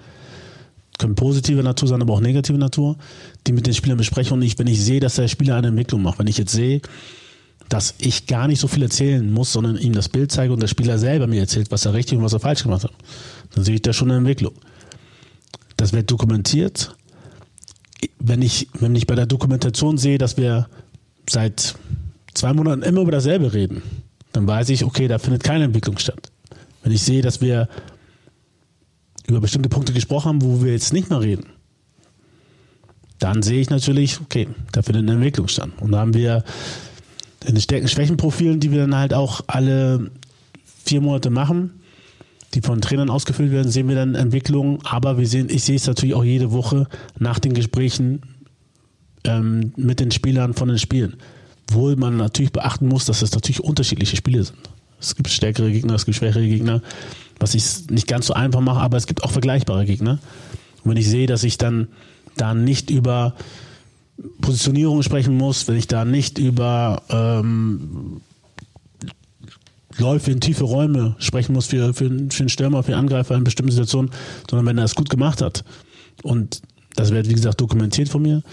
Können 1.02 1.16
positive 1.16 1.64
Natur 1.64 1.88
sein, 1.88 2.00
aber 2.00 2.14
auch 2.14 2.22
negative 2.22 2.60
Natur, 2.60 2.96
die 3.48 3.54
mit 3.54 3.66
den 3.66 3.74
Spielern 3.74 3.98
bespreche 3.98 4.36
und 4.36 4.42
ich, 4.44 4.60
wenn 4.60 4.68
ich 4.68 4.84
sehe, 4.84 5.00
dass 5.00 5.16
der 5.16 5.28
Spieler 5.28 5.56
eine 5.56 5.70
Entwicklung 5.70 6.04
macht, 6.04 6.20
wenn 6.20 6.28
ich 6.28 6.38
jetzt 6.38 6.52
sehe, 6.52 6.80
dass 7.70 7.96
ich 7.98 8.28
gar 8.28 8.48
nicht 8.48 8.60
so 8.60 8.68
viel 8.68 8.84
erzählen 8.84 9.34
muss, 9.34 9.52
sondern 9.52 9.78
ihm 9.78 9.94
das 9.94 10.10
Bild 10.10 10.32
zeige 10.32 10.54
und 10.54 10.62
der 10.62 10.68
Spieler 10.68 11.00
selber 11.00 11.26
mir 11.26 11.40
erzählt, 11.40 11.72
was 11.72 11.86
er 11.86 11.96
richtig 11.96 12.20
und 12.20 12.24
was 12.24 12.34
er 12.34 12.40
falsch 12.40 12.62
gemacht 12.62 12.84
hat, 12.84 12.92
dann 13.56 13.64
sehe 13.64 13.74
ich 13.74 13.82
da 13.82 13.94
schon 13.94 14.12
eine 14.12 14.20
Entwicklung. 14.20 14.54
Das 15.76 15.92
wird 15.92 16.12
dokumentiert. 16.12 16.96
Wenn 18.20 18.44
ich, 18.44 18.68
wenn 18.80 18.96
ich 18.96 19.08
bei 19.08 19.16
der 19.16 19.26
Dokumentation 19.26 19.98
sehe, 19.98 20.20
dass 20.20 20.38
wir 20.38 20.68
seit 21.28 21.74
zwei 22.36 22.54
Monaten 22.54 22.84
immer 22.84 23.02
über 23.02 23.12
dasselbe 23.12 23.54
reden, 23.54 23.82
dann 24.34 24.46
weiß 24.46 24.70
ich, 24.70 24.86
okay, 24.86 25.08
da 25.08 25.18
findet 25.18 25.44
keine 25.44 25.64
Entwicklung 25.64 25.98
statt. 25.98 26.32
Wenn 26.84 26.92
ich 26.92 27.02
sehe, 27.02 27.24
dass 27.24 27.42
wir 27.42 27.70
über 29.32 29.42
bestimmte 29.42 29.70
Punkte 29.70 29.94
gesprochen 29.94 30.30
haben, 30.30 30.42
wo 30.42 30.64
wir 30.64 30.74
jetzt 30.74 30.94
nicht 30.94 31.10
mehr 31.10 31.22
reden, 31.22 31.46
dann 33.20 33.42
sehe 33.44 33.62
ich 33.62 33.70
natürlich, 33.70 34.20
okay, 34.20 34.48
da 34.72 34.82
findet 34.82 35.04
eine 35.04 35.14
Entwicklung 35.14 35.48
statt. 35.48 35.70
Und 35.80 35.92
da 35.92 36.00
haben 36.00 36.14
wir 36.14 36.44
in 37.46 37.56
den 37.56 37.62
Stärken-Schwächen-Profilen, 37.62 38.60
die 38.60 38.72
wir 38.72 38.80
dann 38.80 38.96
halt 38.96 39.14
auch 39.14 39.42
alle 39.48 40.12
vier 40.84 41.02
Monate 41.02 41.30
machen, 41.30 41.82
die 42.54 42.62
von 42.62 42.82
Trainern 42.82 43.10
ausgefüllt 43.10 43.52
werden, 43.52 43.72
sehen 43.72 43.88
wir 43.88 43.96
dann 43.96 44.16
Entwicklungen. 44.16 44.80
Aber 44.84 45.18
wir 45.18 45.28
sehen, 45.28 45.48
ich 45.50 45.64
sehe 45.64 45.76
es 45.76 45.88
natürlich 45.88 46.16
auch 46.16 46.24
jede 46.24 46.52
Woche 46.52 46.88
nach 47.18 47.40
den 47.40 47.54
Gesprächen 47.54 48.22
ähm, 49.24 49.72
mit 49.78 50.00
den 50.00 50.12
Spielern 50.12 50.54
von 50.54 50.68
den 50.68 50.80
Spielen. 50.80 51.18
Wo 51.72 51.96
man 51.96 52.18
natürlich 52.18 52.52
beachten 52.52 52.88
muss, 52.88 53.06
dass 53.06 53.22
es 53.22 53.32
natürlich 53.32 53.64
unterschiedliche 53.64 54.18
Spiele 54.18 54.44
sind. 54.44 54.58
Es 55.00 55.16
gibt 55.16 55.30
stärkere 55.30 55.72
Gegner, 55.72 55.96
es 55.96 56.06
gibt 56.06 56.18
schwächere 56.18 56.48
Gegner, 56.48 56.82
was 57.42 57.56
ich 57.56 57.90
nicht 57.90 58.08
ganz 58.08 58.28
so 58.28 58.34
einfach 58.34 58.62
mache, 58.62 58.80
aber 58.80 58.98
es 58.98 59.08
gibt 59.08 59.24
auch 59.24 59.32
vergleichbare 59.32 59.86
Gegner. 59.86 60.20
Und 60.84 60.92
wenn 60.92 60.98
ich 60.98 61.10
sehe, 61.10 61.28
dass 61.28 61.44
ich 61.44 61.58
dann 61.58 61.88
da 62.38 62.54
nicht 62.54 62.90
über 62.90 63.34
Positionierung 64.42 65.02
sprechen 65.02 65.36
muss, 65.36 65.68
wenn 65.68 65.76
ich 65.76 65.88
da 65.88 66.06
nicht 66.06 66.38
über 66.38 67.02
ähm, 67.10 68.22
Läufe 69.98 70.32
in 70.32 70.40
tiefe 70.40 70.64
Räume 70.64 71.16
sprechen 71.20 71.54
muss 71.54 71.66
für, 71.66 71.94
für, 71.94 72.10
für 72.30 72.40
einen 72.40 72.50
Stürmer, 72.50 72.84
für 72.84 72.94
einen 72.94 73.02
Angreifer 73.02 73.36
in 73.36 73.44
bestimmten 73.44 73.72
Situationen, 73.72 74.12
sondern 74.50 74.68
wenn 74.68 74.78
er 74.78 74.86
es 74.86 74.96
gut 74.96 75.10
gemacht 75.10 75.42
hat 75.42 75.64
und 76.24 76.62
das 76.96 77.12
wird, 77.12 77.28
wie 77.30 77.34
gesagt, 77.34 77.60
dokumentiert 77.60 78.10
von 78.10 78.22
mir, 78.22 78.44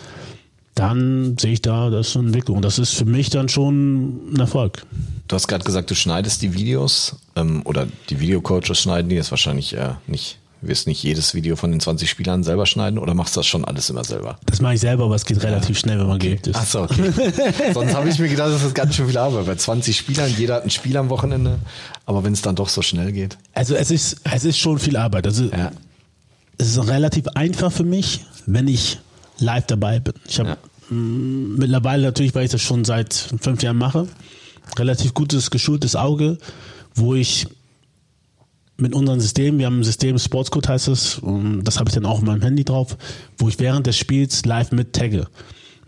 dann 0.79 1.37
sehe 1.39 1.53
ich 1.53 1.63
da, 1.63 1.91
das 1.91 2.09
ist 2.09 2.17
eine 2.17 2.27
Entwicklung. 2.27 2.57
Und 2.59 2.65
das 2.65 2.79
ist 2.79 2.95
für 2.95 3.05
mich 3.05 3.31
dann 3.31 3.49
schon 3.49 4.33
ein 4.33 4.41
Erfolg. 4.41 4.85
Du 5.27 5.35
hast 5.35 5.49
gerade 5.49 5.65
gesagt, 5.65 5.91
du 5.91 5.95
schneidest 5.95 6.43
die 6.43 6.55
Videos 6.55 7.17
ähm, 7.37 7.63
oder 7.65 7.87
die 8.09 8.21
Videocoaches 8.21 8.81
schneiden 8.81 9.09
die, 9.09 9.17
ist 9.17 9.31
wahrscheinlich 9.31 9.75
äh, 9.75 9.95
nicht 10.07 10.39
Wirst 10.61 10.89
nicht 10.89 11.01
jedes 11.05 11.35
Video 11.35 11.55
von 11.55 11.71
den 11.71 11.79
20 11.79 12.11
Spielern 12.11 12.43
selber 12.43 12.67
schneiden 12.67 12.99
oder 12.99 13.15
machst 13.15 13.37
du 13.37 13.41
das 13.41 13.47
schon 13.47 13.65
alles 13.65 13.91
immer 13.91 14.03
selber? 14.03 14.41
Das 14.47 14.61
mache 14.61 14.75
ich 14.75 14.81
selber, 14.81 15.05
aber 15.05 15.15
es 15.15 15.25
geht 15.25 15.41
relativ 15.45 15.79
schnell, 15.79 16.01
wenn 16.01 16.09
man 16.09 16.19
geübt 16.19 16.49
ist. 16.49 16.57
Ach 16.57 16.67
so, 16.67 16.83
okay. 16.83 17.13
Sonst 17.75 17.95
habe 17.95 18.09
ich 18.09 18.19
mir 18.19 18.29
gedacht, 18.29 18.51
das 18.51 18.65
ist 18.65 18.75
ganz 18.75 18.97
schön 18.97 19.07
viel 19.07 19.19
Arbeit. 19.19 19.47
Bei 19.47 19.55
20 19.55 19.97
Spielern, 19.97 20.29
jeder 20.37 20.57
hat 20.57 20.65
ein 20.65 20.71
Spiel 20.71 20.97
am 20.97 21.11
Wochenende. 21.11 21.61
Aber 22.07 22.25
wenn 22.25 22.33
es 22.33 22.43
dann 22.43 22.57
doch 22.57 22.69
so 22.69 22.83
schnell 22.83 23.13
geht. 23.13 23.39
Also 23.55 23.77
es 23.77 23.93
ist, 23.93 24.17
es 24.25 24.45
ist 24.45 24.59
schon 24.59 24.81
viel 24.81 24.97
Arbeit. 24.97 25.27
Also 25.29 25.45
Ja. 25.45 25.71
es 26.57 26.71
ist 26.71 26.89
relativ 26.89 27.29
einfach 27.29 27.71
für 27.71 27.85
mich, 27.85 28.25
wenn 28.47 28.67
ich 28.67 28.99
live 29.39 29.67
dabei 29.67 30.01
bin. 30.01 30.15
Ich 30.29 30.39
habe 30.39 30.51
Ja. 30.51 30.57
mh, 30.91 31.59
mittlerweile 31.59 32.03
natürlich, 32.05 32.35
weil 32.35 32.45
ich 32.45 32.51
das 32.51 32.63
schon 32.63 32.85
seit 32.85 33.15
fünf 33.41 33.63
Jahren 33.63 33.79
mache, 33.79 34.09
relativ 34.79 35.15
gutes, 35.15 35.51
geschultes 35.51 35.97
Auge, 35.97 36.39
wo 36.95 37.15
ich 37.15 37.47
mit 38.77 38.95
unserem 38.95 39.21
System, 39.21 39.59
wir 39.59 39.67
haben 39.67 39.81
ein 39.81 39.85
System, 39.85 40.19
Sportscode 40.19 40.69
heißt 40.69 40.89
es, 40.89 41.19
und 41.19 41.65
das 41.65 41.79
habe 41.79 41.89
ich 41.89 41.95
dann 41.95 42.07
auch 42.07 42.19
auf 42.19 42.23
meinem 42.23 42.43
Handy 42.43 42.65
drauf, 42.65 42.97
wo 43.37 43.49
ich 43.49 43.59
während 43.59 43.87
des 43.87 43.97
Spiels 43.97 44.45
live 44.45 44.71
mit 44.71 44.93
tagge. 44.93 45.27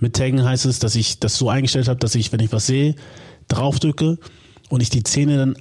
Mit 0.00 0.16
taggen 0.16 0.42
heißt 0.44 0.66
es, 0.66 0.78
dass 0.80 0.96
ich 0.96 1.20
das 1.20 1.36
so 1.36 1.48
eingestellt 1.50 1.86
habe, 1.88 2.00
dass 2.00 2.14
ich, 2.16 2.32
wenn 2.32 2.40
ich 2.40 2.52
was 2.52 2.66
sehe, 2.66 2.96
draufdrücke 3.48 4.18
und 4.70 4.80
ich 4.80 4.90
die 4.90 5.00
Szene 5.00 5.36
dann 5.36 5.56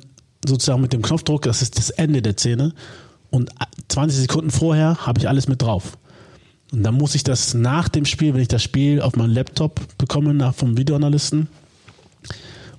sozusagen 0.47 0.81
mit 0.81 0.93
dem 0.93 1.01
Knopfdruck, 1.01 1.43
das 1.43 1.61
ist 1.61 1.77
das 1.77 1.89
Ende 1.91 2.21
der 2.21 2.33
Szene, 2.37 2.73
und 3.29 3.51
20 3.89 4.21
Sekunden 4.21 4.49
vorher 4.49 5.05
habe 5.05 5.19
ich 5.19 5.27
alles 5.27 5.47
mit 5.47 5.61
drauf. 5.61 5.97
Und 6.71 6.83
dann 6.83 6.95
muss 6.95 7.15
ich 7.15 7.23
das 7.23 7.53
nach 7.53 7.89
dem 7.89 8.05
Spiel, 8.05 8.33
wenn 8.33 8.41
ich 8.41 8.47
das 8.47 8.61
Spiel 8.61 9.01
auf 9.01 9.15
meinen 9.15 9.33
Laptop 9.33 9.79
bekomme, 9.97 10.33
nach 10.33 10.53
vom 10.53 10.77
Videoanalysten, 10.77 11.47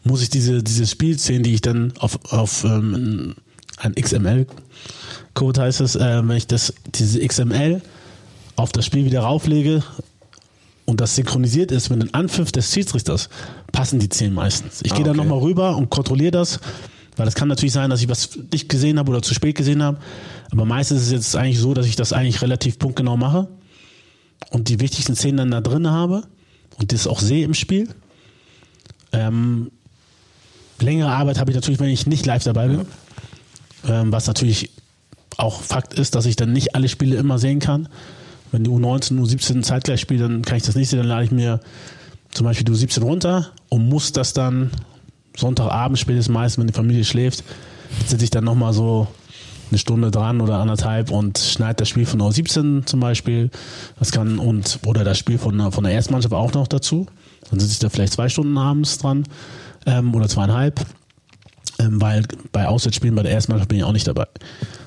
muss 0.05 0.23
ich 0.23 0.31
diese, 0.31 0.63
diese 0.63 0.87
Spielszenen, 0.87 1.43
die 1.43 1.55
ich 1.55 1.61
dann 1.61 1.93
auf, 1.99 2.19
auf 2.33 2.65
ähm, 2.65 3.35
ein 3.79 3.95
XML-Code 3.95 5.61
heißt 5.61 5.81
es, 5.81 5.97
äh, 5.97 6.23
wenn 6.27 6.37
ich 6.37 6.47
das, 6.47 6.73
diese 6.95 7.27
XML 7.27 7.83
auf 8.57 8.73
das 8.73 8.87
Spiel 8.87 9.05
wieder 9.05 9.21
rauflege 9.21 9.83
und 10.85 11.01
das 11.01 11.17
synchronisiert 11.17 11.73
ist 11.73 11.91
mit 11.91 12.01
dem 12.01 12.11
Anpfiff 12.13 12.53
des 12.53 12.73
Schiedsrichters, 12.73 13.29
passen 13.73 13.99
die 13.99 14.07
Szenen 14.07 14.35
meistens. 14.35 14.81
Ich 14.83 14.93
Ah, 14.93 14.97
gehe 14.97 15.05
dann 15.05 15.19
okay. 15.19 15.29
nochmal 15.29 15.43
rüber 15.43 15.77
und 15.77 15.91
kontrolliere 15.91 16.33
das, 16.33 16.61
weil 17.17 17.27
es 17.27 17.35
kann 17.35 17.49
natürlich 17.49 17.73
sein, 17.73 17.91
dass 17.91 18.01
ich 18.01 18.09
was 18.09 18.39
nicht 18.53 18.69
gesehen 18.69 18.99
habe 18.99 19.11
oder 19.11 19.23
zu 19.23 19.35
spät 19.35 19.57
gesehen 19.57 19.83
habe. 19.83 19.99
Aber 20.51 20.65
meistens 20.65 21.01
ist 21.01 21.07
es 21.07 21.13
jetzt 21.13 21.37
eigentlich 21.37 21.59
so, 21.59 21.75
dass 21.75 21.87
ich 21.87 21.97
das 21.97 22.13
eigentlich 22.13 22.41
relativ 22.43 22.79
punktgenau 22.79 23.17
mache 23.17 23.49
und 24.51 24.69
die 24.69 24.81
wichtigsten 24.81 25.15
Szenen 25.15 25.37
dann 25.39 25.51
da 25.51 25.61
drin 25.61 25.89
habe 25.89 26.23
und 26.79 26.93
das 26.93 27.07
auch 27.07 27.21
sehe 27.21 27.45
im 27.45 27.55
Spiel. 27.55 27.89
Ähm, 29.13 29.71
längere 30.81 31.11
Arbeit 31.11 31.39
habe 31.39 31.51
ich 31.51 31.55
natürlich, 31.55 31.81
wenn 31.81 31.91
ich 31.91 32.07
nicht 32.07 32.27
live 32.27 32.45
dabei 32.45 32.69
bin. 32.69 32.87
Ähm, 33.89 34.13
was 34.13 34.27
natürlich 34.27 34.71
auch 35.37 35.61
Fakt 35.63 35.95
ist, 35.95 36.15
dass 36.15 36.27
ich 36.27 36.37
dann 36.37 36.53
nicht 36.53 36.75
alle 36.75 36.89
Spiele 36.89 37.17
immer 37.17 37.39
sehen 37.39 37.61
kann. 37.61 37.89
Wenn 38.53 38.65
die 38.65 38.71
U19, 38.71 39.21
U17 39.21 39.63
zeitgleich 39.63 40.01
spielen, 40.01 40.21
dann 40.21 40.43
kann 40.43 40.57
ich 40.57 40.65
das 40.65 40.75
nicht 40.75 40.89
sehen. 40.89 40.99
Dann 40.99 41.09
lade 41.09 41.25
ich 41.25 41.31
mir 41.31 41.61
zum 42.33 42.45
Beispiel 42.45 42.65
die 42.65 42.73
U17 42.73 43.03
runter 43.03 43.51
und 43.69 43.89
muss 43.89 44.13
das 44.13 44.33
dann 44.33 44.71
Sonntagabend 45.37 45.99
spätestens 45.99 46.33
meist, 46.33 46.59
wenn 46.59 46.67
die 46.67 46.73
Familie 46.73 47.05
schläft, 47.05 47.45
sitze 48.07 48.25
ich 48.25 48.31
dann 48.31 48.45
nochmal 48.45 48.73
so 48.73 49.07
eine 49.71 49.79
Stunde 49.79 50.11
dran 50.11 50.41
oder 50.41 50.59
anderthalb 50.59 51.11
und 51.11 51.39
schneide 51.39 51.77
das 51.77 51.89
Spiel 51.89 52.07
von 52.07 52.21
U17 52.21 52.87
zum 52.87 53.01
Beispiel. 53.01 53.51
Das 53.99 54.11
kann 54.13 54.39
und 54.39 54.81
oder 54.87 55.05
das 55.05 55.19
Spiel 55.19 55.39
von, 55.39 55.57
der- 55.59 55.73
von 55.73 55.85
der 55.85 55.93
Erstmannschaft 55.93 56.35
auch 56.35 56.53
noch 56.53 56.69
dazu. 56.69 57.07
Dann 57.51 57.59
sitze 57.61 57.73
ich 57.73 57.79
da 57.79 57.89
vielleicht 57.89 58.13
zwei 58.13 58.29
Stunden 58.29 58.57
abends 58.59 58.99
dran 58.99 59.25
ähm, 59.87 60.15
oder 60.15 60.29
zweieinhalb, 60.29 60.81
ähm, 61.79 62.01
weil 62.01 62.23
bei 62.53 62.67
Auswärtsspielen 62.69 63.15
bei 63.17 63.23
der 63.23 63.33
Erstmannschaft 63.33 63.69
bin 63.69 63.79
ich 63.79 63.85
auch 63.85 63.93
nicht 63.93 64.07
dabei. 64.07 64.27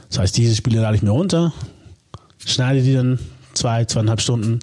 Das 0.10 0.20
heißt, 0.20 0.38
diese 0.38 0.56
Spiele 0.56 0.82
lade 0.82 0.96
ich 0.96 1.02
mir 1.04 1.10
runter, 1.12 1.52
schneide 2.46 2.82
die 2.82 2.94
dann 2.94 3.20
zwei, 3.54 3.86
zweieinhalb 3.86 4.22
Stunden, 4.22 4.60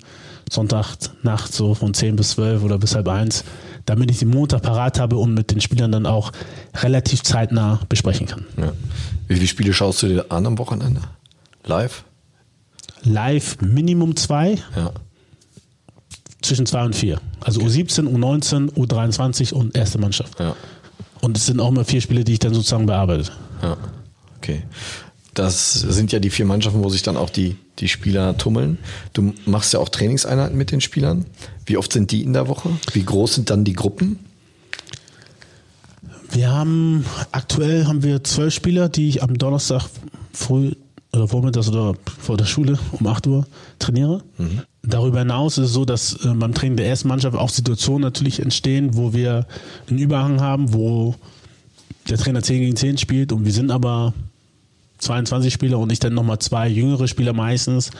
Sonntag 0.50 0.96
Nacht 1.22 1.52
so 1.52 1.74
von 1.74 1.94
10 1.94 2.16
bis 2.16 2.30
12 2.30 2.62
oder 2.62 2.78
bis 2.78 2.94
halb 2.94 3.08
eins, 3.08 3.44
damit 3.90 4.10
ich 4.10 4.18
den 4.20 4.28
Montag 4.30 4.62
parat 4.62 4.98
habe 5.00 5.16
und 5.16 5.34
mit 5.34 5.50
den 5.50 5.60
Spielern 5.60 5.90
dann 5.92 6.06
auch 6.06 6.32
relativ 6.76 7.22
zeitnah 7.22 7.80
besprechen 7.88 8.26
kann. 8.26 8.46
Ja. 8.56 8.72
Wie 9.28 9.34
viele 9.34 9.46
Spiele 9.48 9.72
schaust 9.72 10.02
du 10.02 10.08
dir 10.08 10.26
an 10.30 10.46
am 10.46 10.58
Wochenende? 10.58 11.00
Live? 11.64 12.04
Live 13.02 13.58
Minimum 13.60 14.14
zwei, 14.16 14.58
Ja. 14.76 14.92
zwischen 16.42 16.66
zwei 16.66 16.84
und 16.84 16.94
vier. 16.94 17.20
Also 17.40 17.60
U17, 17.60 18.06
U19, 18.08 18.72
U23 18.74 19.52
und 19.52 19.76
erste 19.76 19.98
Mannschaft. 19.98 20.38
Ja. 20.40 20.54
Und 21.20 21.36
es 21.36 21.46
sind 21.46 21.60
auch 21.60 21.68
immer 21.68 21.84
vier 21.84 22.00
Spiele, 22.00 22.24
die 22.24 22.34
ich 22.34 22.38
dann 22.38 22.54
sozusagen 22.54 22.86
bearbeite. 22.86 23.30
Ja. 23.62 23.76
Okay. 24.38 24.62
Das 25.34 25.72
sind 25.72 26.12
ja 26.12 26.18
die 26.18 26.30
vier 26.30 26.44
Mannschaften, 26.44 26.82
wo 26.82 26.88
sich 26.88 27.02
dann 27.02 27.16
auch 27.16 27.30
die, 27.30 27.56
die 27.78 27.88
Spieler 27.88 28.36
tummeln. 28.36 28.78
Du 29.12 29.32
machst 29.46 29.72
ja 29.72 29.78
auch 29.80 29.88
Trainingseinheiten 29.88 30.56
mit 30.56 30.72
den 30.72 30.80
Spielern. 30.80 31.24
Wie 31.70 31.76
oft 31.76 31.92
sind 31.92 32.10
die 32.10 32.24
in 32.24 32.32
der 32.32 32.48
Woche? 32.48 32.68
Wie 32.94 33.04
groß 33.04 33.36
sind 33.36 33.48
dann 33.48 33.62
die 33.62 33.74
Gruppen? 33.74 34.18
Wir 36.32 36.50
haben 36.50 37.04
aktuell 37.30 37.86
haben 37.86 38.02
wir 38.02 38.24
zwölf 38.24 38.52
Spieler, 38.52 38.88
die 38.88 39.08
ich 39.08 39.22
am 39.22 39.38
Donnerstag 39.38 39.84
früh 40.32 40.72
oder 41.12 41.28
vormittags 41.28 41.68
oder 41.68 41.94
vor 42.20 42.36
der 42.36 42.46
Schule 42.46 42.76
um 42.90 43.06
8 43.06 43.28
Uhr 43.28 43.46
trainiere. 43.78 44.24
Darüber 44.82 45.20
hinaus 45.20 45.58
ist 45.58 45.66
es 45.66 45.72
so, 45.72 45.84
dass 45.84 46.24
äh, 46.24 46.34
beim 46.34 46.54
Training 46.54 46.76
der 46.76 46.88
ersten 46.88 47.06
Mannschaft 47.06 47.36
auch 47.36 47.50
Situationen 47.50 48.02
natürlich 48.02 48.40
entstehen, 48.40 48.96
wo 48.96 49.12
wir 49.12 49.46
einen 49.88 50.00
Überhang 50.00 50.40
haben, 50.40 50.72
wo 50.74 51.14
der 52.08 52.18
Trainer 52.18 52.42
10 52.42 52.62
gegen 52.62 52.74
10 52.74 52.98
spielt 52.98 53.30
und 53.30 53.44
wir 53.44 53.52
sind 53.52 53.70
aber 53.70 54.12
22 54.98 55.52
Spieler 55.52 55.78
und 55.78 55.92
ich 55.92 56.00
dann 56.00 56.14
nochmal 56.14 56.40
zwei 56.40 56.66
jüngere 56.66 57.06
Spieler 57.06 57.32
meistens 57.32 57.92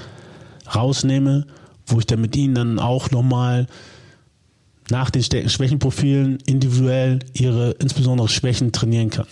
rausnehme, 0.75 1.47
wo 1.91 1.99
ich 1.99 2.07
dann 2.07 2.21
mit 2.21 2.37
ihnen 2.37 2.55
dann 2.55 2.79
auch 2.79 3.11
nochmal 3.11 3.67
nach 4.91 5.11
den 5.11 5.23
Schwächenprofilen 5.23 6.39
individuell 6.47 7.21
ihre 7.33 7.73
insbesondere 7.73 8.29
Schwächen 8.29 8.73
trainieren 8.73 9.11
kann. 9.11 9.27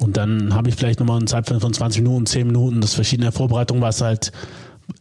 Und 0.00 0.16
dann 0.16 0.54
habe 0.54 0.68
ich 0.68 0.76
vielleicht 0.76 1.00
nochmal 1.00 1.18
einen 1.18 1.26
Zeitfenster 1.26 1.60
von 1.60 1.72
20 1.72 2.02
Minuten, 2.02 2.26
10 2.26 2.46
Minuten, 2.46 2.80
das 2.80 2.94
verschiedene 2.94 3.32
Vorbereitungen, 3.32 3.82
was 3.82 4.00
halt, 4.00 4.32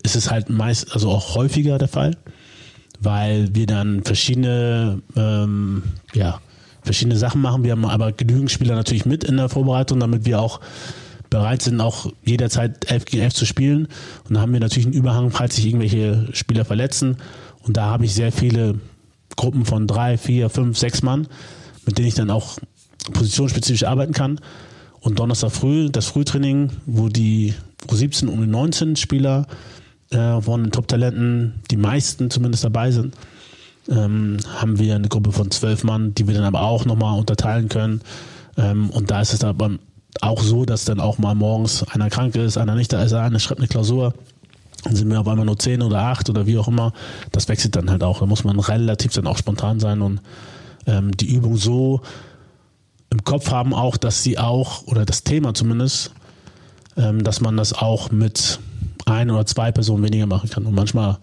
ist 0.03 0.15
es 0.15 0.31
halt 0.31 0.49
meist, 0.49 0.91
also 0.93 1.09
auch 1.09 1.35
häufiger 1.35 1.77
der 1.77 1.87
Fall, 1.87 2.17
weil 2.99 3.53
wir 3.53 3.67
dann 3.67 4.03
verschiedene, 4.03 5.01
ähm, 5.15 5.83
ja, 6.13 6.41
verschiedene 6.81 7.17
Sachen 7.17 7.41
machen. 7.41 7.63
Wir 7.63 7.73
haben 7.73 7.85
aber 7.85 8.11
genügend 8.11 8.49
Spieler 8.49 8.75
natürlich 8.75 9.05
mit 9.05 9.23
in 9.23 9.37
der 9.37 9.49
Vorbereitung, 9.49 9.99
damit 9.99 10.25
wir 10.25 10.41
auch 10.41 10.61
bereit 11.37 11.61
sind, 11.61 11.79
auch 11.81 12.11
jederzeit 12.25 12.89
11 12.89 13.05
gegen 13.05 13.23
11 13.23 13.33
zu 13.35 13.45
spielen. 13.45 13.87
Und 14.27 14.33
da 14.33 14.41
haben 14.41 14.53
wir 14.53 14.59
natürlich 14.59 14.87
einen 14.87 14.95
Überhang, 14.95 15.29
falls 15.29 15.55
sich 15.55 15.67
irgendwelche 15.67 16.29
Spieler 16.33 16.65
verletzen. 16.65 17.17
Und 17.61 17.77
da 17.77 17.85
habe 17.85 18.05
ich 18.05 18.15
sehr 18.15 18.31
viele 18.31 18.79
Gruppen 19.35 19.65
von 19.65 19.85
drei, 19.85 20.17
vier, 20.17 20.49
fünf, 20.49 20.79
sechs 20.79 21.03
Mann, 21.03 21.27
mit 21.85 21.97
denen 21.97 22.07
ich 22.07 22.15
dann 22.15 22.31
auch 22.31 22.57
positionsspezifisch 23.13 23.83
arbeiten 23.83 24.13
kann. 24.13 24.39
Und 24.99 25.19
Donnerstag 25.19 25.51
früh, 25.51 25.89
das 25.91 26.07
Frühtraining, 26.07 26.71
wo 26.87 27.07
die 27.07 27.53
U17 27.87 28.27
und 28.27 28.43
U19 28.43 28.97
Spieler 28.97 29.45
äh, 30.09 30.41
von 30.41 30.63
den 30.63 30.71
Top-Talenten, 30.71 31.61
die 31.69 31.77
meisten 31.77 32.31
zumindest 32.31 32.63
dabei 32.63 32.89
sind, 32.91 33.15
ähm, 33.89 34.37
haben 34.55 34.79
wir 34.79 34.95
eine 34.95 35.07
Gruppe 35.07 35.31
von 35.31 35.51
zwölf 35.51 35.83
Mann, 35.83 36.15
die 36.15 36.27
wir 36.27 36.33
dann 36.33 36.45
aber 36.45 36.61
auch 36.61 36.85
nochmal 36.85 37.17
unterteilen 37.19 37.69
können. 37.69 38.01
Ähm, 38.57 38.89
und 38.89 39.11
da 39.11 39.21
ist 39.21 39.33
es 39.33 39.43
aber 39.43 39.77
auch 40.21 40.41
so, 40.41 40.65
dass 40.65 40.85
dann 40.85 40.99
auch 40.99 41.17
mal 41.17 41.35
morgens 41.35 41.83
einer 41.83 42.09
krank 42.09 42.35
ist, 42.35 42.57
einer 42.57 42.75
nicht 42.75 42.93
da 42.93 43.03
ist, 43.03 43.13
einer 43.13 43.39
schreibt 43.39 43.59
eine 43.59 43.67
Klausur. 43.67 44.13
Dann 44.83 44.95
sind 44.95 45.09
wir 45.09 45.19
auf 45.19 45.27
einmal 45.27 45.45
nur 45.45 45.57
zehn 45.57 45.81
oder 45.81 45.99
acht 45.99 46.29
oder 46.29 46.45
wie 46.45 46.57
auch 46.57 46.67
immer. 46.67 46.93
Das 47.31 47.49
wechselt 47.49 47.75
dann 47.75 47.89
halt 47.89 48.03
auch. 48.03 48.19
Da 48.19 48.25
muss 48.25 48.43
man 48.43 48.59
relativ 48.59 49.13
dann 49.13 49.27
auch 49.27 49.37
spontan 49.37 49.79
sein 49.79 50.01
und 50.01 50.21
ähm, 50.85 51.15
die 51.15 51.33
Übung 51.33 51.57
so 51.57 52.01
im 53.09 53.23
Kopf 53.23 53.51
haben 53.51 53.73
auch, 53.73 53.97
dass 53.97 54.23
sie 54.23 54.37
auch, 54.37 54.83
oder 54.87 55.05
das 55.05 55.23
Thema 55.23 55.53
zumindest, 55.53 56.11
ähm, 56.95 57.23
dass 57.23 57.41
man 57.41 57.57
das 57.57 57.73
auch 57.73 58.11
mit 58.11 58.59
ein 59.05 59.31
oder 59.31 59.45
zwei 59.45 59.71
Personen 59.71 60.03
weniger 60.03 60.25
machen 60.25 60.49
kann. 60.49 60.65
Und 60.65 60.75
manchmal 60.75 61.17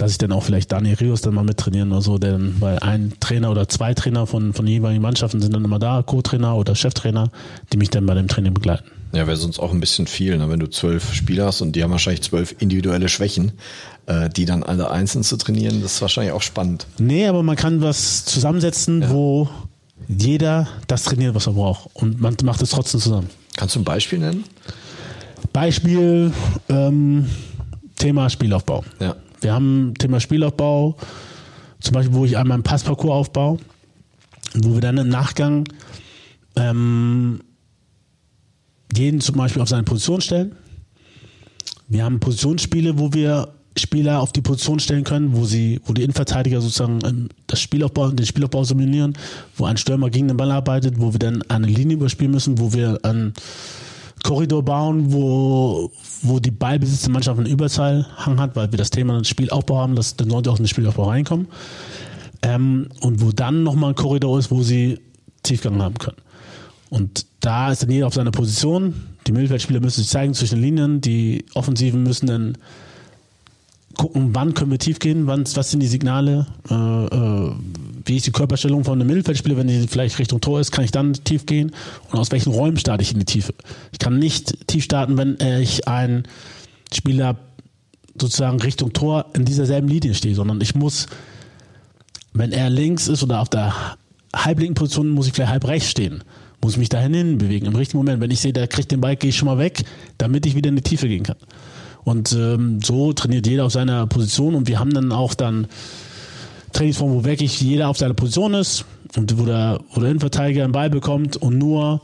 lasse 0.00 0.12
ich 0.12 0.18
dann 0.18 0.32
auch 0.32 0.42
vielleicht 0.42 0.72
Daniel 0.72 0.96
Rios 0.96 1.20
dann 1.20 1.34
mal 1.34 1.44
mittrainieren 1.44 1.92
oder 1.92 2.02
so, 2.02 2.18
denn 2.18 2.56
weil 2.60 2.78
ein 2.80 3.12
Trainer 3.20 3.50
oder 3.50 3.68
zwei 3.68 3.94
Trainer 3.94 4.26
von, 4.26 4.52
von 4.52 4.66
jeweiligen 4.66 5.02
Mannschaften 5.02 5.40
sind 5.40 5.54
dann 5.54 5.64
immer 5.64 5.78
da, 5.78 6.02
Co-Trainer 6.02 6.56
oder 6.56 6.74
Cheftrainer, 6.74 7.30
die 7.72 7.76
mich 7.76 7.90
dann 7.90 8.06
bei 8.06 8.14
dem 8.14 8.28
Training 8.28 8.54
begleiten. 8.54 8.84
Ja, 9.12 9.26
wäre 9.26 9.36
sonst 9.36 9.58
auch 9.58 9.72
ein 9.72 9.80
bisschen 9.80 10.06
viel, 10.06 10.36
ne? 10.36 10.50
wenn 10.50 10.60
du 10.60 10.68
zwölf 10.68 11.14
Spieler 11.14 11.46
hast 11.46 11.62
und 11.62 11.72
die 11.72 11.82
haben 11.82 11.90
wahrscheinlich 11.90 12.22
zwölf 12.22 12.54
individuelle 12.58 13.08
Schwächen, 13.08 13.52
äh, 14.06 14.28
die 14.28 14.44
dann 14.44 14.62
alle 14.62 14.90
einzeln 14.90 15.24
zu 15.24 15.36
trainieren, 15.36 15.80
das 15.80 15.94
ist 15.94 16.02
wahrscheinlich 16.02 16.32
auch 16.32 16.42
spannend. 16.42 16.86
Nee, 16.98 17.26
aber 17.26 17.42
man 17.42 17.56
kann 17.56 17.80
was 17.80 18.26
zusammensetzen, 18.26 19.08
wo 19.08 19.48
jeder 20.08 20.68
das 20.86 21.04
trainiert, 21.04 21.34
was 21.34 21.46
er 21.46 21.54
braucht. 21.54 21.88
Und 21.94 22.20
man 22.20 22.36
macht 22.42 22.62
es 22.62 22.70
trotzdem 22.70 23.00
zusammen. 23.00 23.30
Kannst 23.56 23.74
du 23.74 23.80
ein 23.80 23.84
Beispiel 23.84 24.18
nennen? 24.18 24.44
Beispiel 25.52 26.32
ähm, 26.68 27.28
Thema 27.96 28.28
Spielaufbau. 28.30 28.84
Ja. 29.00 29.16
Wir 29.40 29.52
haben 29.52 29.94
Thema 29.98 30.20
Spielaufbau, 30.20 30.96
zum 31.80 31.94
Beispiel, 31.94 32.14
wo 32.14 32.24
ich 32.24 32.36
einmal 32.36 32.56
einen 32.56 32.64
Passparcours 32.64 33.12
aufbaue, 33.12 33.58
wo 34.54 34.74
wir 34.74 34.80
dann 34.80 34.98
im 34.98 35.08
Nachgang 35.08 35.64
ähm, 36.56 37.40
jeden 38.94 39.20
zum 39.20 39.36
Beispiel 39.36 39.62
auf 39.62 39.68
seine 39.68 39.84
Position 39.84 40.20
stellen. 40.20 40.56
Wir 41.88 42.04
haben 42.04 42.20
Positionsspiele, 42.20 42.98
wo 42.98 43.12
wir 43.12 43.54
Spieler 43.76 44.20
auf 44.20 44.32
die 44.32 44.40
Position 44.40 44.80
stellen 44.80 45.04
können, 45.04 45.36
wo 45.36 45.44
sie, 45.44 45.80
wo 45.86 45.92
die 45.92 46.02
Innenverteidiger 46.02 46.60
sozusagen 46.60 46.98
ähm, 47.04 47.28
das 47.46 47.60
Spielaufbau, 47.60 48.10
den 48.10 48.26
Spielaufbau 48.26 48.64
simulieren, 48.64 49.16
wo 49.56 49.66
ein 49.66 49.76
Stürmer 49.76 50.10
gegen 50.10 50.28
den 50.28 50.36
Ball 50.36 50.50
arbeitet, 50.50 50.94
wo 50.98 51.12
wir 51.12 51.18
dann 51.18 51.42
eine 51.48 51.66
Linie 51.66 51.96
überspielen 51.96 52.32
müssen, 52.32 52.58
wo 52.58 52.72
wir 52.72 52.98
einen 53.04 53.34
Korridor 54.22 54.64
bauen, 54.64 55.12
wo, 55.12 55.90
wo 56.22 56.38
die 56.38 56.50
ballbesitzende 56.50 57.12
Mannschaft 57.12 57.38
einen 57.38 57.48
Überzahlhang 57.48 58.40
hat, 58.40 58.56
weil 58.56 58.70
wir 58.72 58.76
das 58.76 58.90
Thema 58.90 59.22
Spielaufbau 59.24 59.78
haben, 59.78 59.94
dass 59.94 60.16
dann 60.16 60.30
sollte 60.30 60.50
auch 60.50 60.56
in 60.56 60.64
den 60.64 60.68
Spielaufbau 60.68 61.08
reinkommen. 61.08 61.48
Ähm, 62.42 62.88
und 63.00 63.20
wo 63.20 63.32
dann 63.32 63.62
nochmal 63.62 63.90
ein 63.90 63.96
Korridor 63.96 64.38
ist, 64.38 64.50
wo 64.50 64.62
sie 64.62 64.98
Tiefgang 65.42 65.82
haben 65.82 65.98
können. 65.98 66.18
Und 66.90 67.26
da 67.40 67.70
ist 67.70 67.82
dann 67.82 67.90
jeder 67.90 68.06
auf 68.06 68.14
seiner 68.14 68.30
Position. 68.30 68.94
Die 69.26 69.32
Mittelfeldspieler 69.32 69.80
müssen 69.80 70.00
sich 70.00 70.08
zeigen 70.08 70.34
zwischen 70.34 70.56
den 70.56 70.62
Linien, 70.62 71.00
die 71.00 71.44
Offensiven 71.54 72.02
müssen 72.02 72.26
dann 72.26 72.58
gucken, 73.98 74.30
wann 74.32 74.54
können 74.54 74.70
wir 74.70 74.78
tief 74.78 74.98
gehen, 74.98 75.26
wann, 75.26 75.44
was 75.54 75.70
sind 75.70 75.80
die 75.80 75.86
Signale, 75.86 76.46
äh, 76.70 76.74
äh, 76.74 77.52
wie 78.06 78.16
ist 78.16 78.26
die 78.26 78.32
Körperstellung 78.32 78.84
von 78.84 78.98
einem 78.98 79.08
Mittelfeldspieler, 79.08 79.58
wenn 79.58 79.68
die 79.68 79.86
vielleicht 79.86 80.18
Richtung 80.18 80.40
Tor 80.40 80.60
ist, 80.60 80.72
kann 80.72 80.84
ich 80.84 80.90
dann 80.90 81.12
tief 81.12 81.44
gehen 81.44 81.72
und 82.10 82.18
aus 82.18 82.30
welchen 82.30 82.52
Räumen 82.52 82.78
starte 82.78 83.02
ich 83.02 83.12
in 83.12 83.18
die 83.18 83.26
Tiefe. 83.26 83.52
Ich 83.92 83.98
kann 83.98 84.18
nicht 84.18 84.66
tief 84.66 84.84
starten, 84.84 85.18
wenn 85.18 85.36
ich 85.60 85.86
einen 85.86 86.22
Spieler 86.92 87.36
sozusagen 88.18 88.60
Richtung 88.62 88.94
Tor 88.94 89.26
in 89.34 89.44
dieser 89.44 89.66
selben 89.66 89.88
Linie 89.88 90.14
stehe, 90.14 90.34
sondern 90.34 90.60
ich 90.62 90.74
muss, 90.74 91.06
wenn 92.32 92.52
er 92.52 92.70
links 92.70 93.08
ist 93.08 93.22
oder 93.22 93.40
auf 93.40 93.50
der 93.50 93.74
halblinken 94.34 94.74
Position, 94.74 95.10
muss 95.10 95.26
ich 95.26 95.34
vielleicht 95.34 95.52
halb 95.52 95.66
rechts 95.66 95.90
stehen 95.90 96.22
muss 96.60 96.76
mich 96.76 96.88
dahin 96.88 97.38
bewegen 97.38 97.66
im 97.66 97.76
richtigen 97.76 97.98
Moment. 97.98 98.20
Wenn 98.20 98.30
ich 98.30 98.40
sehe, 98.40 98.52
der 98.52 98.66
kriegt 98.66 98.90
den 98.90 99.00
Ball, 99.00 99.16
gehe 99.16 99.30
ich 99.30 99.36
schon 99.36 99.46
mal 99.46 99.58
weg, 99.58 99.84
damit 100.18 100.44
ich 100.46 100.54
wieder 100.54 100.68
in 100.68 100.76
die 100.76 100.82
Tiefe 100.82 101.08
gehen 101.08 101.22
kann. 101.22 101.36
Und 102.08 102.32
ähm, 102.32 102.80
so 102.82 103.12
trainiert 103.12 103.46
jeder 103.46 103.66
auf 103.66 103.72
seiner 103.72 104.06
Position 104.06 104.54
und 104.54 104.66
wir 104.66 104.78
haben 104.78 104.94
dann 104.94 105.12
auch 105.12 105.34
dann 105.34 105.66
Trainingsform, 106.72 107.12
wo 107.12 107.24
wirklich 107.24 107.60
jeder 107.60 107.90
auf 107.90 107.98
seiner 107.98 108.14
Position 108.14 108.54
ist 108.54 108.86
und 109.14 109.38
wo 109.38 109.44
der, 109.44 109.80
wo 109.92 110.00
der 110.00 110.08
Innenverteidiger 110.08 110.64
einen 110.64 110.72
Ball 110.72 110.88
bekommt 110.88 111.36
und 111.36 111.58
nur 111.58 112.00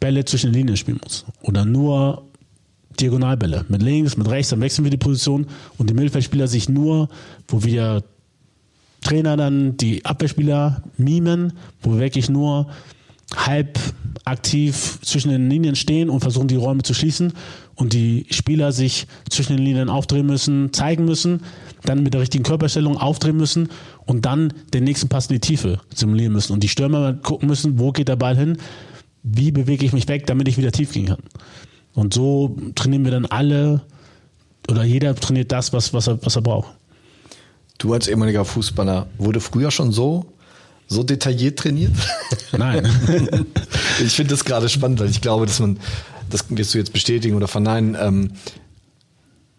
Bälle 0.00 0.24
zwischen 0.24 0.50
den 0.50 0.54
Linien 0.54 0.76
spielen 0.76 0.98
muss. 1.04 1.24
Oder 1.42 1.64
nur 1.64 2.24
Diagonalbälle. 2.98 3.64
Mit 3.68 3.80
links, 3.80 4.16
mit 4.16 4.28
rechts, 4.28 4.50
dann 4.50 4.60
wechseln 4.60 4.82
wir 4.82 4.90
die 4.90 4.96
Position 4.96 5.46
und 5.78 5.88
die 5.88 5.94
Mittelfeldspieler 5.94 6.48
sich 6.48 6.68
nur, 6.68 7.10
wo 7.46 7.62
wir 7.62 8.02
Trainer 9.02 9.36
dann 9.36 9.76
die 9.76 10.04
Abwehrspieler 10.04 10.82
mimen, 10.96 11.52
wo 11.80 11.92
wir 11.92 12.00
wirklich 12.00 12.28
nur 12.28 12.66
halb 13.36 13.78
aktiv 14.24 14.98
zwischen 15.02 15.30
den 15.30 15.50
Linien 15.50 15.74
stehen 15.74 16.08
und 16.08 16.20
versuchen, 16.20 16.48
die 16.48 16.56
Räume 16.56 16.82
zu 16.82 16.94
schließen 16.94 17.32
und 17.74 17.92
die 17.92 18.26
Spieler 18.30 18.72
sich 18.72 19.06
zwischen 19.28 19.56
den 19.56 19.64
Linien 19.64 19.88
aufdrehen 19.88 20.26
müssen, 20.26 20.72
zeigen 20.72 21.04
müssen, 21.04 21.42
dann 21.84 22.02
mit 22.02 22.14
der 22.14 22.20
richtigen 22.20 22.44
Körperstellung 22.44 22.96
aufdrehen 22.96 23.36
müssen 23.36 23.68
und 24.06 24.24
dann 24.24 24.52
den 24.72 24.84
nächsten 24.84 25.08
Pass 25.08 25.26
in 25.26 25.34
die 25.34 25.40
Tiefe 25.40 25.80
simulieren 25.94 26.32
müssen 26.32 26.52
und 26.52 26.62
die 26.62 26.68
Stürmer 26.68 27.14
gucken 27.14 27.48
müssen, 27.48 27.78
wo 27.78 27.90
geht 27.90 28.08
der 28.08 28.16
Ball 28.16 28.36
hin, 28.36 28.58
wie 29.22 29.50
bewege 29.50 29.84
ich 29.84 29.92
mich 29.92 30.06
weg, 30.08 30.26
damit 30.26 30.46
ich 30.48 30.56
wieder 30.56 30.72
tief 30.72 30.92
gehen 30.92 31.06
kann. 31.06 31.22
Und 31.94 32.14
so 32.14 32.56
trainieren 32.74 33.04
wir 33.04 33.12
dann 33.12 33.26
alle 33.26 33.82
oder 34.70 34.84
jeder 34.84 35.14
trainiert 35.14 35.50
das, 35.50 35.72
was, 35.72 35.92
was, 35.92 36.06
er, 36.06 36.24
was 36.24 36.36
er 36.36 36.42
braucht. 36.42 36.70
Du 37.78 37.92
als 37.92 38.06
ehemaliger 38.06 38.44
Fußballer 38.44 39.08
wurde 39.18 39.40
früher 39.40 39.70
schon 39.72 39.90
so 39.90 40.26
so 40.88 41.02
detailliert 41.02 41.58
trainiert? 41.58 41.92
Nein. 42.56 42.88
ich 44.04 44.12
finde 44.12 44.34
das 44.34 44.44
gerade 44.44 44.68
spannend, 44.68 45.00
weil 45.00 45.10
ich 45.10 45.20
glaube, 45.20 45.46
dass 45.46 45.60
man, 45.60 45.78
das 46.30 46.44
wirst 46.48 46.74
du 46.74 46.78
jetzt 46.78 46.92
bestätigen 46.92 47.36
oder 47.36 47.48
verneinen, 47.48 47.96
ähm, 48.00 48.32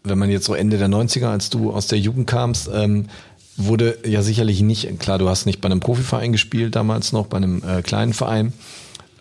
wenn 0.03 0.17
man 0.17 0.29
jetzt 0.29 0.45
so 0.45 0.53
Ende 0.53 0.77
der 0.77 0.89
90er, 0.89 1.27
als 1.27 1.49
du 1.49 1.71
aus 1.71 1.88
der 1.88 1.97
Jugend 1.99 2.27
kamst, 2.27 2.69
ähm, 2.73 3.07
wurde 3.55 3.97
ja 4.05 4.21
sicherlich 4.21 4.62
nicht, 4.62 4.99
klar, 4.99 5.17
du 5.17 5.29
hast 5.29 5.45
nicht 5.45 5.62
bei 5.62 5.67
einem 5.67 5.79
Profiverein 5.79 6.31
gespielt 6.31 6.75
damals 6.75 7.13
noch, 7.13 7.27
bei 7.27 7.38
einem 7.38 7.63
äh, 7.63 7.81
kleinen 7.81 8.13
Verein. 8.13 8.53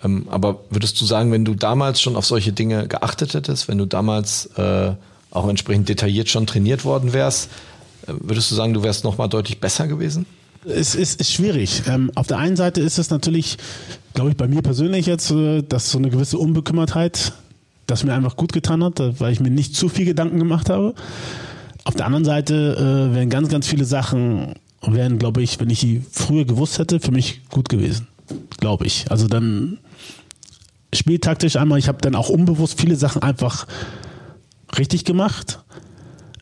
Ähm, 0.03 0.27
aber 0.31 0.61
würdest 0.71 1.01
du 1.01 1.05
sagen, 1.05 1.31
wenn 1.33 1.45
du 1.45 1.55
damals 1.55 2.01
schon 2.01 2.17
auf 2.17 2.27
solche 2.27 2.53
Dinge 2.53 2.89
geachtet 2.89 3.35
hättest, 3.35 3.69
wenn 3.69 3.79
du 3.79 3.87
damals 3.87 4.47
äh, 4.57 4.93
auch 5.31 5.49
entsprechend 5.49 5.89
detailliert 5.89 6.29
schon 6.29 6.47
trainiert 6.47 6.85
worden 6.85 7.13
wärst, 7.13 7.51
äh, 8.07 8.13
würdest 8.21 8.51
du 8.51 8.55
sagen, 8.55 8.75
du 8.75 8.83
wärst 8.83 9.05
nochmal 9.05 9.29
deutlich 9.29 9.61
besser 9.61 9.87
gewesen? 9.87 10.27
Es 10.65 10.95
ist, 10.95 11.21
ist 11.21 11.33
schwierig. 11.33 11.83
Ähm, 11.89 12.11
auf 12.15 12.27
der 12.27 12.39
einen 12.39 12.57
Seite 12.57 12.81
ist 12.81 12.99
es 12.99 13.11
natürlich, 13.11 13.59
glaube 14.15 14.31
ich, 14.31 14.37
bei 14.37 14.47
mir 14.47 14.63
persönlich 14.63 15.07
jetzt, 15.07 15.31
äh, 15.31 15.63
dass 15.63 15.91
so 15.91 15.99
eine 15.99 16.11
gewisse 16.11 16.39
Unbekümmertheit, 16.39 17.33
das 17.87 18.05
mir 18.05 18.15
einfach 18.15 18.37
gut 18.37 18.53
getan 18.53 18.85
hat, 18.85 19.01
weil 19.21 19.33
ich 19.33 19.41
mir 19.41 19.51
nicht 19.51 19.75
zu 19.75 19.89
viel 19.89 20.05
Gedanken 20.05 20.39
gemacht 20.39 20.71
habe. 20.71 20.95
Auf 21.85 21.95
der 21.95 22.07
anderen 22.07 22.25
Seite 22.25 23.11
äh, 23.11 23.15
wären 23.15 23.29
ganz, 23.29 23.49
ganz 23.49 23.67
viele 23.67 23.85
Sachen, 23.85 24.55
wären, 24.83 25.19
glaube 25.19 25.43
ich, 25.43 25.59
wenn 25.59 25.71
ich 25.71 25.81
die 25.81 26.03
früher 26.11 26.45
gewusst 26.45 26.79
hätte, 26.79 27.01
für 27.01 27.11
mich 27.11 27.43
gut 27.51 27.69
gewesen. 27.69 28.07
Glaube 28.59 28.87
ich. 28.87 29.11
Also 29.11 29.27
dann 29.27 29.79
spieltaktisch 30.95 31.57
einmal, 31.57 31.79
ich 31.79 31.89
habe 31.89 31.99
dann 32.01 32.15
auch 32.15 32.29
unbewusst 32.29 32.81
viele 32.81 32.97
Sachen 32.97 33.23
einfach 33.23 33.67
richtig 34.79 35.05
gemacht. 35.05 35.61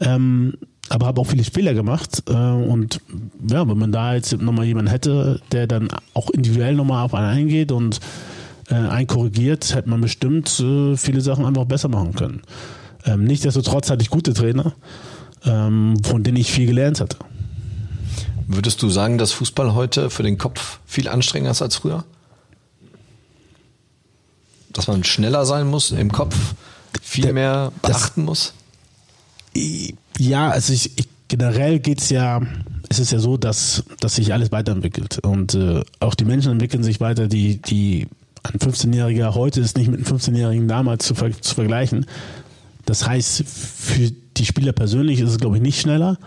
Ähm, 0.00 0.54
aber 0.90 1.06
habe 1.06 1.20
auch 1.20 1.26
viele 1.26 1.44
Fehler 1.44 1.72
gemacht. 1.72 2.24
Äh, 2.28 2.32
und 2.32 3.00
ja, 3.48 3.66
wenn 3.66 3.78
man 3.78 3.92
da 3.92 4.14
jetzt 4.14 4.36
nochmal 4.38 4.66
jemanden 4.66 4.90
hätte, 4.90 5.40
der 5.52 5.66
dann 5.66 5.88
auch 6.12 6.28
individuell 6.30 6.74
nochmal 6.74 7.04
auf 7.04 7.14
einen 7.14 7.28
eingeht 7.28 7.72
und 7.72 8.00
äh, 8.68 8.74
einen 8.74 9.06
korrigiert, 9.06 9.74
hätte 9.74 9.88
man 9.88 10.00
bestimmt 10.00 10.60
äh, 10.60 10.96
viele 10.96 11.20
Sachen 11.20 11.46
einfach 11.46 11.64
besser 11.64 11.88
machen 11.88 12.14
können. 12.14 12.42
Ähm, 13.06 13.24
nichtsdestotrotz 13.24 13.88
hatte 13.88 14.02
ich 14.02 14.10
gute 14.10 14.34
Trainer, 14.34 14.74
ähm, 15.44 15.96
von 16.02 16.24
denen 16.24 16.36
ich 16.36 16.50
viel 16.50 16.66
gelernt 16.66 17.00
hatte. 17.00 17.16
Würdest 18.48 18.82
du 18.82 18.90
sagen, 18.90 19.16
dass 19.16 19.30
Fußball 19.30 19.74
heute 19.74 20.10
für 20.10 20.24
den 20.24 20.38
Kopf 20.38 20.80
viel 20.86 21.08
anstrengender 21.08 21.52
ist 21.52 21.62
als 21.62 21.76
früher? 21.76 22.04
Dass 24.72 24.88
man 24.88 25.04
schneller 25.04 25.46
sein 25.46 25.68
muss 25.68 25.92
im 25.92 26.10
Kopf, 26.10 26.36
viel 27.00 27.32
mehr 27.32 27.70
beachten 27.80 28.24
muss? 28.24 28.54
Ja, 30.20 30.50
also 30.50 30.74
ich, 30.74 30.98
ich 30.98 31.08
generell 31.28 31.78
geht's 31.78 32.10
ja, 32.10 32.42
es 32.90 32.98
ist 32.98 33.10
ja 33.10 33.18
so, 33.20 33.38
dass, 33.38 33.84
dass 34.00 34.16
sich 34.16 34.34
alles 34.34 34.52
weiterentwickelt. 34.52 35.18
Und 35.20 35.54
äh, 35.54 35.80
auch 35.98 36.14
die 36.14 36.26
Menschen 36.26 36.52
entwickeln 36.52 36.82
sich 36.82 37.00
weiter, 37.00 37.26
die, 37.26 37.56
die 37.56 38.06
ein 38.42 38.58
15-Jähriger 38.58 39.34
heute 39.34 39.62
ist 39.62 39.78
nicht 39.78 39.90
mit 39.90 40.06
einem 40.06 40.18
15-Jährigen 40.18 40.68
damals 40.68 41.06
zu, 41.06 41.14
ver 41.14 41.32
zu 41.40 41.54
vergleichen. 41.54 42.04
Das 42.84 43.06
heißt, 43.06 43.44
für 43.46 44.10
die 44.36 44.44
Spieler 44.44 44.72
persönlich 44.72 45.20
ist 45.20 45.30
es, 45.30 45.38
glaube 45.38 45.56
ich, 45.56 45.62
nicht 45.62 45.80
schneller, 45.80 46.18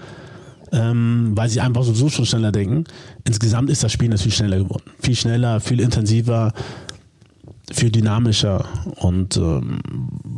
ähm, 0.71 1.33
weil 1.35 1.49
sie 1.49 1.61
einfach 1.61 1.83
sowieso 1.83 2.09
schon 2.09 2.25
schneller 2.25 2.51
denken. 2.51 2.85
Insgesamt 3.25 3.69
ist 3.69 3.83
das 3.83 3.91
Spiel 3.91 4.09
natürlich 4.09 4.35
schneller 4.35 4.57
geworden. 4.57 4.89
Viel 5.01 5.15
schneller, 5.15 5.59
viel 5.59 5.79
intensiver, 5.79 6.51
viel 7.71 7.91
dynamischer. 7.91 8.65
Und 8.95 9.37
ähm, 9.37 9.81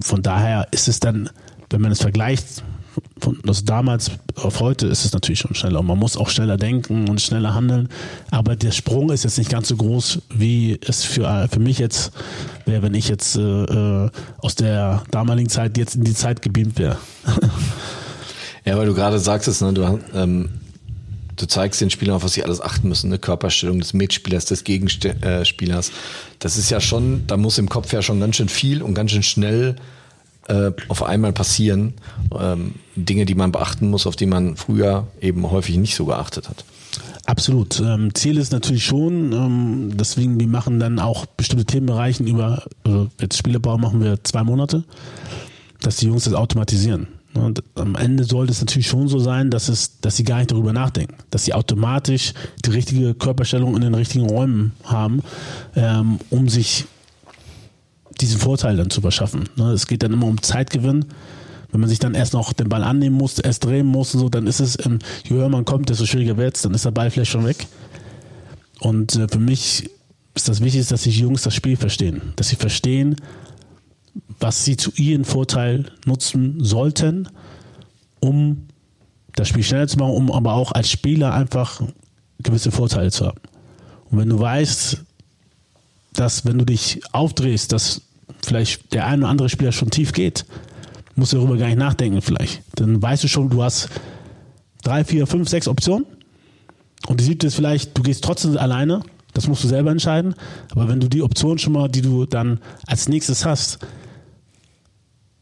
von 0.02 0.22
daher 0.22 0.68
ist 0.72 0.90
es 0.90 1.00
dann, 1.00 1.30
wenn 1.70 1.80
man 1.80 1.94
es 1.94 2.02
vergleicht, 2.02 2.64
von 3.20 3.40
also 3.48 3.64
damals 3.64 4.12
auf 4.36 4.60
heute 4.60 4.88
ist 4.88 5.06
es 5.06 5.14
natürlich 5.14 5.40
schon 5.40 5.56
schneller. 5.56 5.80
Und 5.80 5.88
man 5.88 5.98
muss 5.98 6.18
auch 6.18 6.30
schneller 6.30 6.58
denken 6.58 7.08
und 7.08 7.22
schneller 7.22 7.54
handeln. 7.54 7.90
Aber 8.30 8.56
der 8.56 8.72
Sprung 8.72 9.10
ist 9.10 9.24
jetzt 9.24 9.38
nicht 9.38 9.50
ganz 9.50 9.70
so 9.70 9.78
groß, 9.78 10.22
wie 10.34 10.80
es 10.86 11.04
für, 11.04 11.48
für 11.50 11.60
mich 11.60 11.80
jetzt 11.80 12.12
wäre, 12.66 12.82
wenn 12.82 12.94
ich 12.94 13.08
jetzt 13.08 13.38
äh, 13.38 13.42
äh 13.42 14.10
aus 14.40 14.56
der 14.56 15.04
damaligen 15.12 15.50
Zeit 15.50 15.78
jetzt 15.78 15.96
in 15.96 16.04
die 16.04 16.14
Zeit 16.14 16.42
gebeamt 16.42 16.78
wäre. 16.78 16.98
ja, 18.66 18.78
weil 18.78 18.86
du 18.86 18.94
gerade 18.94 19.20
sagtest, 19.20 19.62
ne, 19.62 19.74
du, 19.74 20.00
ähm, 20.14 20.50
du 21.36 21.46
zeigst 21.48 21.82
den 21.82 21.90
Spielern 21.90 22.18
auf 22.18 22.24
was 22.24 22.34
sie 22.34 22.44
alles 22.44 22.60
achten 22.60 22.90
müssen, 22.90 23.08
eine 23.08 23.20
Körperstellung 23.20 23.80
des 23.80 23.94
Mitspielers, 23.94 24.46
des 24.46 24.64
Gegenspielers. 24.64 25.92
Das 26.40 26.58
ist 26.58 26.70
ja 26.70 26.82
schon, 26.82 27.26
da 27.28 27.38
muss 27.38 27.58
im 27.58 27.70
Kopf 27.70 27.94
ja 27.94 28.02
schon 28.02 28.20
ganz 28.20 28.36
schön 28.36 28.50
viel 28.50 28.82
und 28.82 28.94
ganz 28.94 29.12
schön 29.12 29.24
schnell 29.24 29.76
äh, 30.48 30.72
auf 30.88 31.04
einmal 31.04 31.34
passieren. 31.34 31.94
Ähm, 32.40 32.76
Dinge, 32.96 33.26
die 33.26 33.36
man 33.36 33.52
beachten 33.52 33.90
muss, 33.90 34.08
auf 34.08 34.16
die 34.16 34.26
man 34.26 34.56
früher 34.56 35.08
eben 35.22 35.50
häufig 35.50 35.78
nicht 35.78 35.96
so 35.96 36.06
geachtet 36.06 36.50
hat. 36.50 36.64
Absolut. 37.26 37.80
Ähm, 37.80 38.14
Ziel 38.14 38.38
ist 38.38 38.52
natürlich 38.52 38.86
schon, 38.86 39.34
ähm, 39.34 39.92
deswegen, 39.96 40.40
wir 40.40 40.48
machen 40.48 40.80
dann 40.80 41.00
auch 41.00 41.26
bestimmte 41.26 41.66
Themenbereichen 41.66 42.28
über, 42.28 42.64
also 42.84 43.10
jetzt 43.20 43.38
Spielerbau 43.38 43.78
machen 43.78 44.02
wir 44.02 44.24
zwei 44.24 44.44
Monate, 44.44 44.84
dass 45.82 45.98
die 45.98 46.08
Jungs 46.08 46.26
das 46.26 46.34
automatisieren. 46.34 47.08
Und 47.34 47.64
am 47.76 47.96
Ende 47.96 48.24
sollte 48.24 48.54
es 48.54 48.62
natürlich 48.62 48.88
schon 48.88 49.10
so 49.10 49.20
sein, 49.20 49.50
dass 49.50 49.68
es, 49.68 50.00
dass 50.00 50.16
sie 50.16 50.24
gar 50.24 50.38
nicht 50.38 50.52
darüber 50.52 50.72
nachdenken, 50.72 51.16
dass 51.32 51.44
sie 51.44 51.54
automatisch 51.54 52.34
die 52.64 52.70
richtige 52.70 53.14
Körperstellung 53.14 53.76
in 53.76 53.82
den 53.82 53.94
richtigen 53.94 54.30
Räumen 54.30 54.72
haben, 54.84 55.22
ähm, 55.76 56.20
um 56.30 56.48
sich 56.48 56.86
diesen 58.22 58.40
Vorteil 58.40 58.78
dann 58.78 58.90
zu 58.90 59.02
verschaffen. 59.02 59.50
Ne? 59.56 59.72
Es 59.72 59.88
geht 59.88 60.04
dann 60.04 60.14
immer 60.14 60.28
um 60.28 60.42
Zeitgewinn. 60.42 61.06
Wenn 61.72 61.82
man 61.82 61.90
sich 61.90 62.00
dann 62.00 62.14
erst 62.14 62.34
noch 62.34 62.54
den 62.54 62.70
Ball 62.70 62.84
annehmen 62.84 63.18
muss, 63.18 63.40
erst 63.40 63.66
drehen 63.66 63.86
muss 63.86 64.14
und 64.14 64.22
so, 64.22 64.30
dann 64.30 64.48
ist 64.48 64.60
es, 64.60 64.78
ähm, 64.86 65.00
je 65.24 65.36
höher 65.36 65.50
man 65.50 65.66
kommt, 65.66 65.90
desto 65.90 66.06
schwieriger 66.06 66.38
wird 66.38 66.56
es, 66.56 66.62
dann 66.62 66.74
ist 66.74 66.86
der 66.86 66.92
Ball 66.92 67.12
vielleicht 67.12 67.32
schon 67.32 67.46
weg. 67.46 67.68
Und 68.80 69.16
äh, 69.16 69.28
für 69.28 69.40
mich 69.40 69.90
ist 70.36 70.48
das 70.48 70.62
Wichtigste, 70.62 70.94
dass 70.94 71.04
die 71.04 71.10
Jungs 71.10 71.42
das 71.42 71.54
Spiel 71.54 71.76
verstehen. 71.76 72.34
Dass 72.36 72.50
sie 72.50 72.56
verstehen, 72.56 73.16
was 74.40 74.64
sie 74.64 74.78
zu 74.78 74.92
ihrem 74.96 75.26
Vorteil 75.26 75.92
nutzen 76.06 76.64
sollten, 76.64 77.30
um 78.20 78.68
das 79.36 79.50
Spiel 79.50 79.64
schneller 79.64 79.88
zu 79.88 79.98
machen, 79.98 80.14
um 80.14 80.32
aber 80.32 80.54
auch 80.54 80.72
als 80.72 80.90
Spieler 80.90 81.34
einfach 81.34 81.82
gewisse 82.40 82.72
Vorteile 82.72 83.12
zu 83.12 83.28
haben. 83.28 83.42
Und 84.10 84.20
wenn 84.20 84.30
du 84.30 84.40
weißt, 84.40 85.04
dass 86.14 86.46
wenn 86.46 86.58
du 86.58 86.66
dich 86.66 87.02
aufdrehst, 87.12 87.72
dass 87.72 88.02
vielleicht 88.46 88.94
der 88.94 89.06
ein 89.08 89.20
oder 89.20 89.30
andere 89.30 89.50
Spieler 89.50 89.72
schon 89.72 89.90
tief 89.90 90.14
geht, 90.14 90.46
musst 91.16 91.34
du 91.34 91.38
darüber 91.38 91.58
gar 91.58 91.68
nicht 91.68 91.78
nachdenken 91.78 92.22
vielleicht. 92.22 92.62
Dann 92.76 93.02
weißt 93.02 93.24
du 93.24 93.28
schon, 93.28 93.50
du 93.50 93.64
hast 93.64 93.90
drei, 94.84 95.04
vier, 95.04 95.28
fünf, 95.28 95.50
sechs 95.50 95.68
Optionen 95.68 96.06
und 97.08 97.20
die 97.20 97.24
siebte 97.24 97.48
ist 97.48 97.56
vielleicht, 97.56 97.98
du 97.98 98.04
gehst 98.04 98.24
trotzdem 98.24 98.58
alleine, 98.58 99.02
das 99.34 99.48
musst 99.48 99.64
du 99.64 99.68
selber 99.68 99.92
entscheiden, 99.92 100.36
aber 100.72 100.88
wenn 100.88 101.00
du 101.00 101.08
die 101.08 101.22
Option 101.22 101.58
schon 101.58 101.74
mal, 101.74 101.90
die 101.90 102.02
du 102.02 102.26
dann 102.26 102.60
als 102.88 103.10
nächstes 103.10 103.46
hast, 103.46 103.80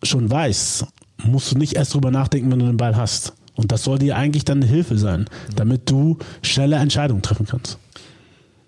schon 0.02 0.30
weißt, 0.30 0.86
musst 1.24 1.52
du 1.52 1.58
nicht 1.58 1.76
erst 1.76 1.94
drüber 1.94 2.12
nachdenken, 2.12 2.52
wenn 2.52 2.60
du 2.60 2.66
den 2.66 2.78
Ball 2.78 2.96
hast. 2.96 3.34
Und 3.56 3.72
das 3.72 3.84
soll 3.84 4.00
dir 4.00 4.18
eigentlich 4.18 4.46
dann 4.46 4.62
eine 4.62 4.66
Hilfe 4.66 4.98
sein, 4.98 5.26
damit 5.56 5.90
du 5.90 6.18
schnelle 6.42 6.78
Entscheidungen 6.78 7.22
treffen 7.22 7.46
kannst. 7.46 7.78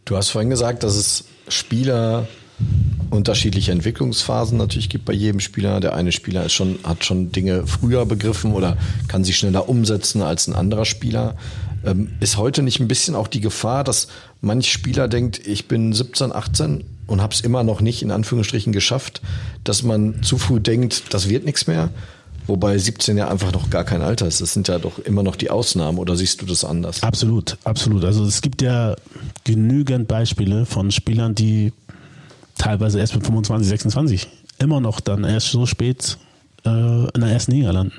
Du 0.06 0.15
hast 0.15 0.30
vorhin 0.30 0.52
gesagt, 0.52 0.84
dass 0.84 0.95
es 0.95 1.26
Spieler 1.48 2.28
unterschiedliche 3.10 3.72
Entwicklungsphasen 3.72 4.58
natürlich 4.58 4.89
gibt 4.89 5.06
bei 5.06 5.13
jedem 5.13 5.39
Spieler. 5.39 5.80
Der 5.80 5.94
eine 5.94 6.12
Spieler 6.12 6.46
ist 6.46 6.54
schon, 6.54 6.80
hat 6.84 7.06
schon 7.06 7.32
Dinge 7.32 7.65
früher 7.68 8.06
begriffen 8.06 8.54
oder 8.54 8.78
kann 9.08 9.24
sie 9.24 9.34
schneller 9.34 9.70
umsetzen 9.70 10.22
als 10.22 10.48
ein 10.48 10.56
anderer 10.56 10.86
Spieler. 10.86 11.36
Ähm, 11.86 12.13
ist 12.20 12.38
heute 12.38 12.63
nicht 12.63 12.80
ein 12.80 12.88
bisschen 12.88 13.15
auch 13.15 13.28
die 13.28 13.41
Gefahr, 13.41 13.84
dass 13.84 14.08
manch 14.41 14.72
Spieler 14.72 15.08
denkt, 15.08 15.46
ich 15.46 15.68
bin 15.68 15.94
17, 15.94 16.32
18 16.32 16.84
und 17.08 17.22
habe 17.22 17.34
es 17.34 17.41
immer 17.41 17.63
noch 17.63 17.82
nicht 17.82 18.02
in 18.02 18.12
Anführungsstrichen 18.12 18.74
geschafft, 18.74 19.22
dass 19.63 19.84
man 19.84 20.24
zu 20.24 20.38
früh 20.38 20.60
denkt, 20.60 21.13
das 21.13 21.30
wird 21.30 21.46
nichts 21.46 21.68
mehr 21.68 21.91
Wobei 22.48 22.78
17 22.78 23.18
ja 23.18 23.28
einfach 23.28 23.52
noch 23.52 23.70
gar 23.70 23.84
kein 23.84 24.02
Alter 24.02 24.28
ist. 24.28 24.41
Das 24.41 24.54
sind 24.54 24.68
ja 24.68 24.78
doch 24.78 25.00
immer 25.00 25.24
noch 25.24 25.36
die 25.36 25.50
Ausnahmen. 25.50 25.98
Oder 25.98 26.15
siehst 26.15 26.41
du 26.41 26.46
das 26.46 26.63
anders? 26.63 27.02
Absolut, 27.02 27.58
absolut. 27.63 28.04
Also 28.04 28.24
es 28.24 28.41
gibt 28.41 28.62
ja 28.62 28.96
genügend 29.44 30.08
Beispiele 30.08 30.65
von 30.65 30.91
Spielern, 30.91 31.34
die 31.34 31.74
teilweise 32.58 33.00
erst 33.00 33.15
mit 33.15 33.26
25, 33.26 33.68
26 33.68 34.28
immer 34.60 34.80
noch 34.80 35.00
dann 35.00 35.24
erst 35.24 35.52
so 35.52 35.65
spät 35.65 36.18
äh, 36.65 36.70
in 36.70 37.22
der 37.22 37.30
ersten 37.30 37.52
Liga 37.52 37.72
landen. 37.72 37.94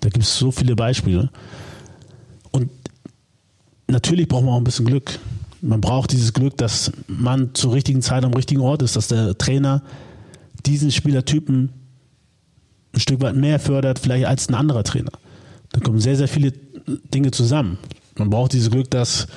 Da 0.00 0.08
gibt 0.08 0.24
es 0.24 0.36
so 0.36 0.50
viele 0.50 0.74
Beispiele. 0.74 1.30
Und 2.50 2.70
natürlich 3.86 4.28
braucht 4.28 4.44
man 4.44 4.54
auch 4.54 4.58
ein 4.58 4.64
bisschen 4.64 4.86
Glück. 4.86 5.18
Man 5.60 5.80
braucht 5.80 6.10
dieses 6.10 6.32
Glück, 6.32 6.56
dass 6.56 6.90
man 7.06 7.54
zur 7.54 7.72
richtigen 7.72 8.02
Zeit 8.02 8.24
am 8.24 8.34
richtigen 8.34 8.60
Ort 8.60 8.82
ist, 8.82 8.96
dass 8.96 9.08
der 9.08 9.38
Trainer 9.38 9.82
diesen 10.66 10.90
Spielertypen 10.90 11.70
ein 12.94 13.00
Stück 13.00 13.20
weit 13.20 13.36
mehr 13.36 13.60
fördert, 13.60 14.00
vielleicht 14.00 14.26
als 14.26 14.48
ein 14.48 14.54
anderer 14.54 14.82
Trainer. 14.82 15.12
Da 15.70 15.80
kommen 15.80 16.00
sehr, 16.00 16.16
sehr 16.16 16.28
viele 16.28 16.52
Dinge 17.14 17.30
zusammen. 17.30 17.78
Man 18.16 18.28
braucht 18.28 18.52
dieses 18.52 18.70
Glück, 18.70 18.90
dass 18.90 19.28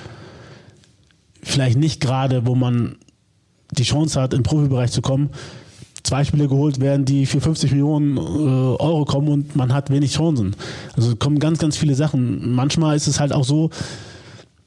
vielleicht 1.44 1.78
nicht 1.78 2.02
gerade, 2.02 2.46
wo 2.46 2.56
man 2.56 2.98
die 3.76 3.84
Chance 3.84 4.20
hat, 4.22 4.34
im 4.34 4.44
Profibereich 4.44 4.92
zu 4.92 5.02
kommen, 5.02 5.30
zwei 6.04 6.24
Spiele 6.24 6.48
geholt 6.48 6.80
werden, 6.80 7.06
die 7.06 7.26
für 7.26 7.42
50 7.42 7.72
Millionen 7.72 8.18
äh, 8.18 8.20
Euro 8.20 9.06
kommen 9.06 9.28
und 9.28 9.56
man 9.56 9.74
hat 9.74 9.90
wenig 9.90 10.14
Chancen. 10.14 10.56
Also 10.96 11.16
kommen 11.16 11.40
ganz, 11.40 11.60
ganz 11.60 11.78
viele 11.78 11.96
Sachen. 11.96 12.54
Manchmal 12.54 12.96
ist 12.96 13.08
es 13.08 13.20
halt 13.20 13.34
auch 13.34 13.44
so, 13.44 13.72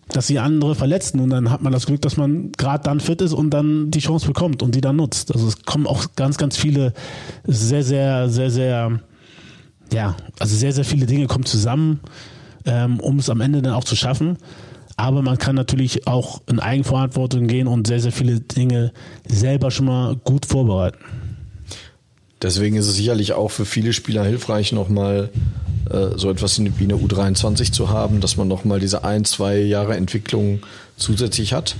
dass 0.08 0.26
sie 0.26 0.38
andere 0.38 0.74
verletzen 0.74 1.20
und 1.20 1.30
dann 1.30 1.50
hat 1.50 1.62
man 1.62 1.72
das 1.72 1.86
Glück, 1.86 2.00
dass 2.02 2.16
man 2.16 2.52
gerade 2.52 2.82
dann 2.82 3.00
fit 3.00 3.20
ist 3.20 3.34
und 3.34 3.50
dann 3.50 3.90
die 3.90 4.00
Chance 4.00 4.26
bekommt 4.26 4.62
und 4.62 4.74
die 4.74 4.80
dann 4.80 4.96
nutzt. 4.96 5.32
Also 5.32 5.46
es 5.46 5.62
kommen 5.64 5.86
auch 5.86 6.06
ganz, 6.16 6.38
ganz 6.38 6.56
viele 6.56 6.92
sehr, 7.44 7.84
sehr, 7.84 8.28
sehr, 8.28 8.50
sehr, 8.50 9.00
ja, 9.92 10.16
also 10.38 10.56
sehr, 10.56 10.72
sehr 10.72 10.84
viele 10.84 11.06
Dinge 11.06 11.26
kommen 11.26 11.44
zusammen, 11.44 12.00
ähm, 12.64 13.00
um 13.00 13.18
es 13.18 13.28
am 13.28 13.40
Ende 13.40 13.60
dann 13.62 13.74
auch 13.74 13.84
zu 13.84 13.96
schaffen. 13.96 14.38
Aber 14.98 15.22
man 15.22 15.38
kann 15.38 15.54
natürlich 15.54 16.08
auch 16.08 16.42
in 16.48 16.58
Eigenverantwortung 16.58 17.46
gehen 17.46 17.68
und 17.68 17.86
sehr, 17.86 18.00
sehr 18.00 18.10
viele 18.10 18.40
Dinge 18.40 18.92
selber 19.28 19.70
schon 19.70 19.86
mal 19.86 20.16
gut 20.16 20.44
vorbereiten. 20.44 20.98
Deswegen 22.42 22.74
ist 22.74 22.88
es 22.88 22.96
sicherlich 22.96 23.32
auch 23.32 23.52
für 23.52 23.64
viele 23.64 23.92
Spieler 23.92 24.24
hilfreich, 24.24 24.72
nochmal 24.72 25.30
äh, 25.88 26.18
so 26.18 26.28
etwas 26.30 26.58
wie 26.58 26.84
eine 26.84 26.94
U23 26.94 27.70
zu 27.70 27.90
haben, 27.90 28.20
dass 28.20 28.36
man 28.36 28.48
nochmal 28.48 28.80
diese 28.80 29.04
ein, 29.04 29.24
zwei 29.24 29.58
Jahre 29.58 29.96
Entwicklung 29.96 30.60
zusätzlich 30.96 31.52
hat. 31.52 31.76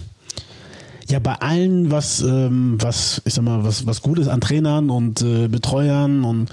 Ja, 1.08 1.18
bei 1.18 1.34
allen, 1.34 1.90
was, 1.90 2.20
ähm, 2.20 2.76
was, 2.80 3.20
ich 3.24 3.34
sag 3.34 3.42
mal, 3.42 3.64
was, 3.64 3.84
was 3.84 4.00
gut 4.00 4.20
ist 4.20 4.28
an 4.28 4.40
Trainern 4.40 4.90
und 4.90 5.22
äh, 5.22 5.48
Betreuern 5.48 6.22
und 6.22 6.50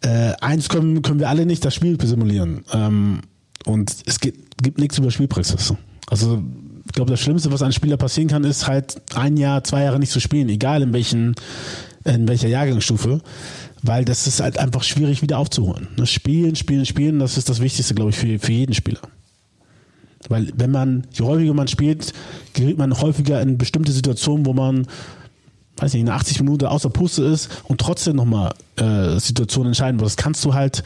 äh, 0.00 0.32
eins 0.40 0.70
können, 0.70 1.02
können 1.02 1.20
wir 1.20 1.28
alle 1.28 1.44
nicht, 1.44 1.62
das 1.62 1.74
Spiel 1.74 2.00
simulieren. 2.00 2.64
Ähm, 2.72 3.20
und 3.66 3.94
es 4.06 4.20
gibt, 4.20 4.45
gibt 4.62 4.78
nichts 4.78 4.98
über 4.98 5.10
Spielpraxis. 5.10 5.74
Also 6.08 6.42
ich 6.86 6.92
glaube, 6.92 7.10
das 7.10 7.20
Schlimmste, 7.20 7.52
was 7.52 7.62
einem 7.62 7.72
Spieler 7.72 7.96
passieren 7.96 8.28
kann, 8.28 8.44
ist 8.44 8.66
halt 8.66 9.00
ein 9.14 9.36
Jahr, 9.36 9.64
zwei 9.64 9.82
Jahre 9.82 9.98
nicht 9.98 10.12
zu 10.12 10.20
spielen, 10.20 10.48
egal 10.48 10.82
in 10.82 10.92
welchen 10.92 11.34
in 12.06 12.28
welcher 12.28 12.48
Jahrgangsstufe, 12.48 13.20
weil 13.82 14.04
das 14.04 14.26
ist 14.26 14.40
halt 14.40 14.58
einfach 14.58 14.82
schwierig 14.82 15.22
wieder 15.22 15.38
aufzuholen. 15.38 15.88
Das 15.96 16.10
Spielen, 16.10 16.56
Spielen, 16.56 16.86
Spielen, 16.86 17.18
das 17.18 17.36
ist 17.36 17.48
das 17.48 17.60
Wichtigste, 17.60 17.94
glaube 17.94 18.10
ich, 18.10 18.16
für, 18.16 18.38
für 18.38 18.52
jeden 18.52 18.74
Spieler. 18.74 19.00
Weil 20.28 20.52
wenn 20.56 20.70
man, 20.70 21.06
je 21.12 21.24
häufiger 21.24 21.54
man 21.54 21.68
spielt, 21.68 22.12
gerät 22.52 22.78
man 22.78 22.98
häufiger 23.00 23.40
in 23.40 23.58
bestimmte 23.58 23.92
Situationen, 23.92 24.46
wo 24.46 24.52
man, 24.52 24.86
weiß 25.76 25.92
nicht, 25.92 26.02
in 26.02 26.08
80 26.08 26.40
Minuten 26.40 26.66
außer 26.66 26.90
Puste 26.90 27.24
ist 27.24 27.50
und 27.64 27.80
trotzdem 27.80 28.16
nochmal 28.16 28.54
äh, 28.76 29.18
Situationen 29.18 29.68
entscheiden 29.68 29.98
muss. 29.98 30.16
Das 30.16 30.24
kannst 30.24 30.44
du 30.44 30.54
halt 30.54 30.82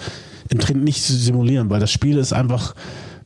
im 0.48 0.58
Training 0.58 0.84
nicht 0.84 1.02
simulieren, 1.02 1.70
weil 1.70 1.80
das 1.80 1.90
Spiel 1.90 2.18
ist 2.18 2.32
einfach 2.32 2.74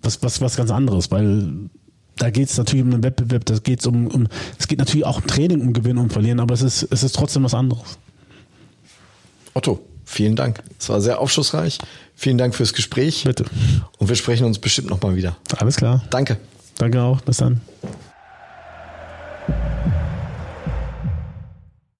was, 0.04 0.22
was, 0.22 0.40
was 0.40 0.56
ganz 0.56 0.70
anderes, 0.70 1.10
weil 1.10 1.70
da 2.16 2.30
geht 2.30 2.48
es 2.48 2.56
natürlich 2.56 2.84
um 2.84 2.92
einen 2.92 3.02
Wettbewerb, 3.02 3.44
das 3.44 3.62
geht's 3.62 3.86
um, 3.86 4.06
um, 4.06 4.28
es 4.58 4.68
geht 4.68 4.78
natürlich 4.78 5.04
auch 5.04 5.18
um 5.18 5.26
Training, 5.26 5.60
um 5.60 5.72
Gewinnen 5.72 5.98
und 5.98 6.12
Verlieren, 6.12 6.40
aber 6.40 6.54
es 6.54 6.62
ist, 6.62 6.86
es 6.90 7.02
ist 7.02 7.14
trotzdem 7.14 7.42
was 7.42 7.54
anderes. 7.54 7.98
Otto, 9.54 9.80
vielen 10.04 10.36
Dank. 10.36 10.62
Es 10.78 10.88
war 10.88 11.00
sehr 11.00 11.20
aufschlussreich. 11.20 11.78
Vielen 12.14 12.38
Dank 12.38 12.54
fürs 12.54 12.72
Gespräch. 12.72 13.24
Bitte. 13.24 13.44
Und 13.98 14.08
wir 14.08 14.16
sprechen 14.16 14.46
uns 14.46 14.58
bestimmt 14.58 14.90
nochmal 14.90 15.16
wieder. 15.16 15.36
Alles 15.56 15.76
klar. 15.76 16.04
Danke. 16.10 16.38
Danke 16.78 17.02
auch. 17.02 17.20
Bis 17.20 17.38
dann. 17.38 17.60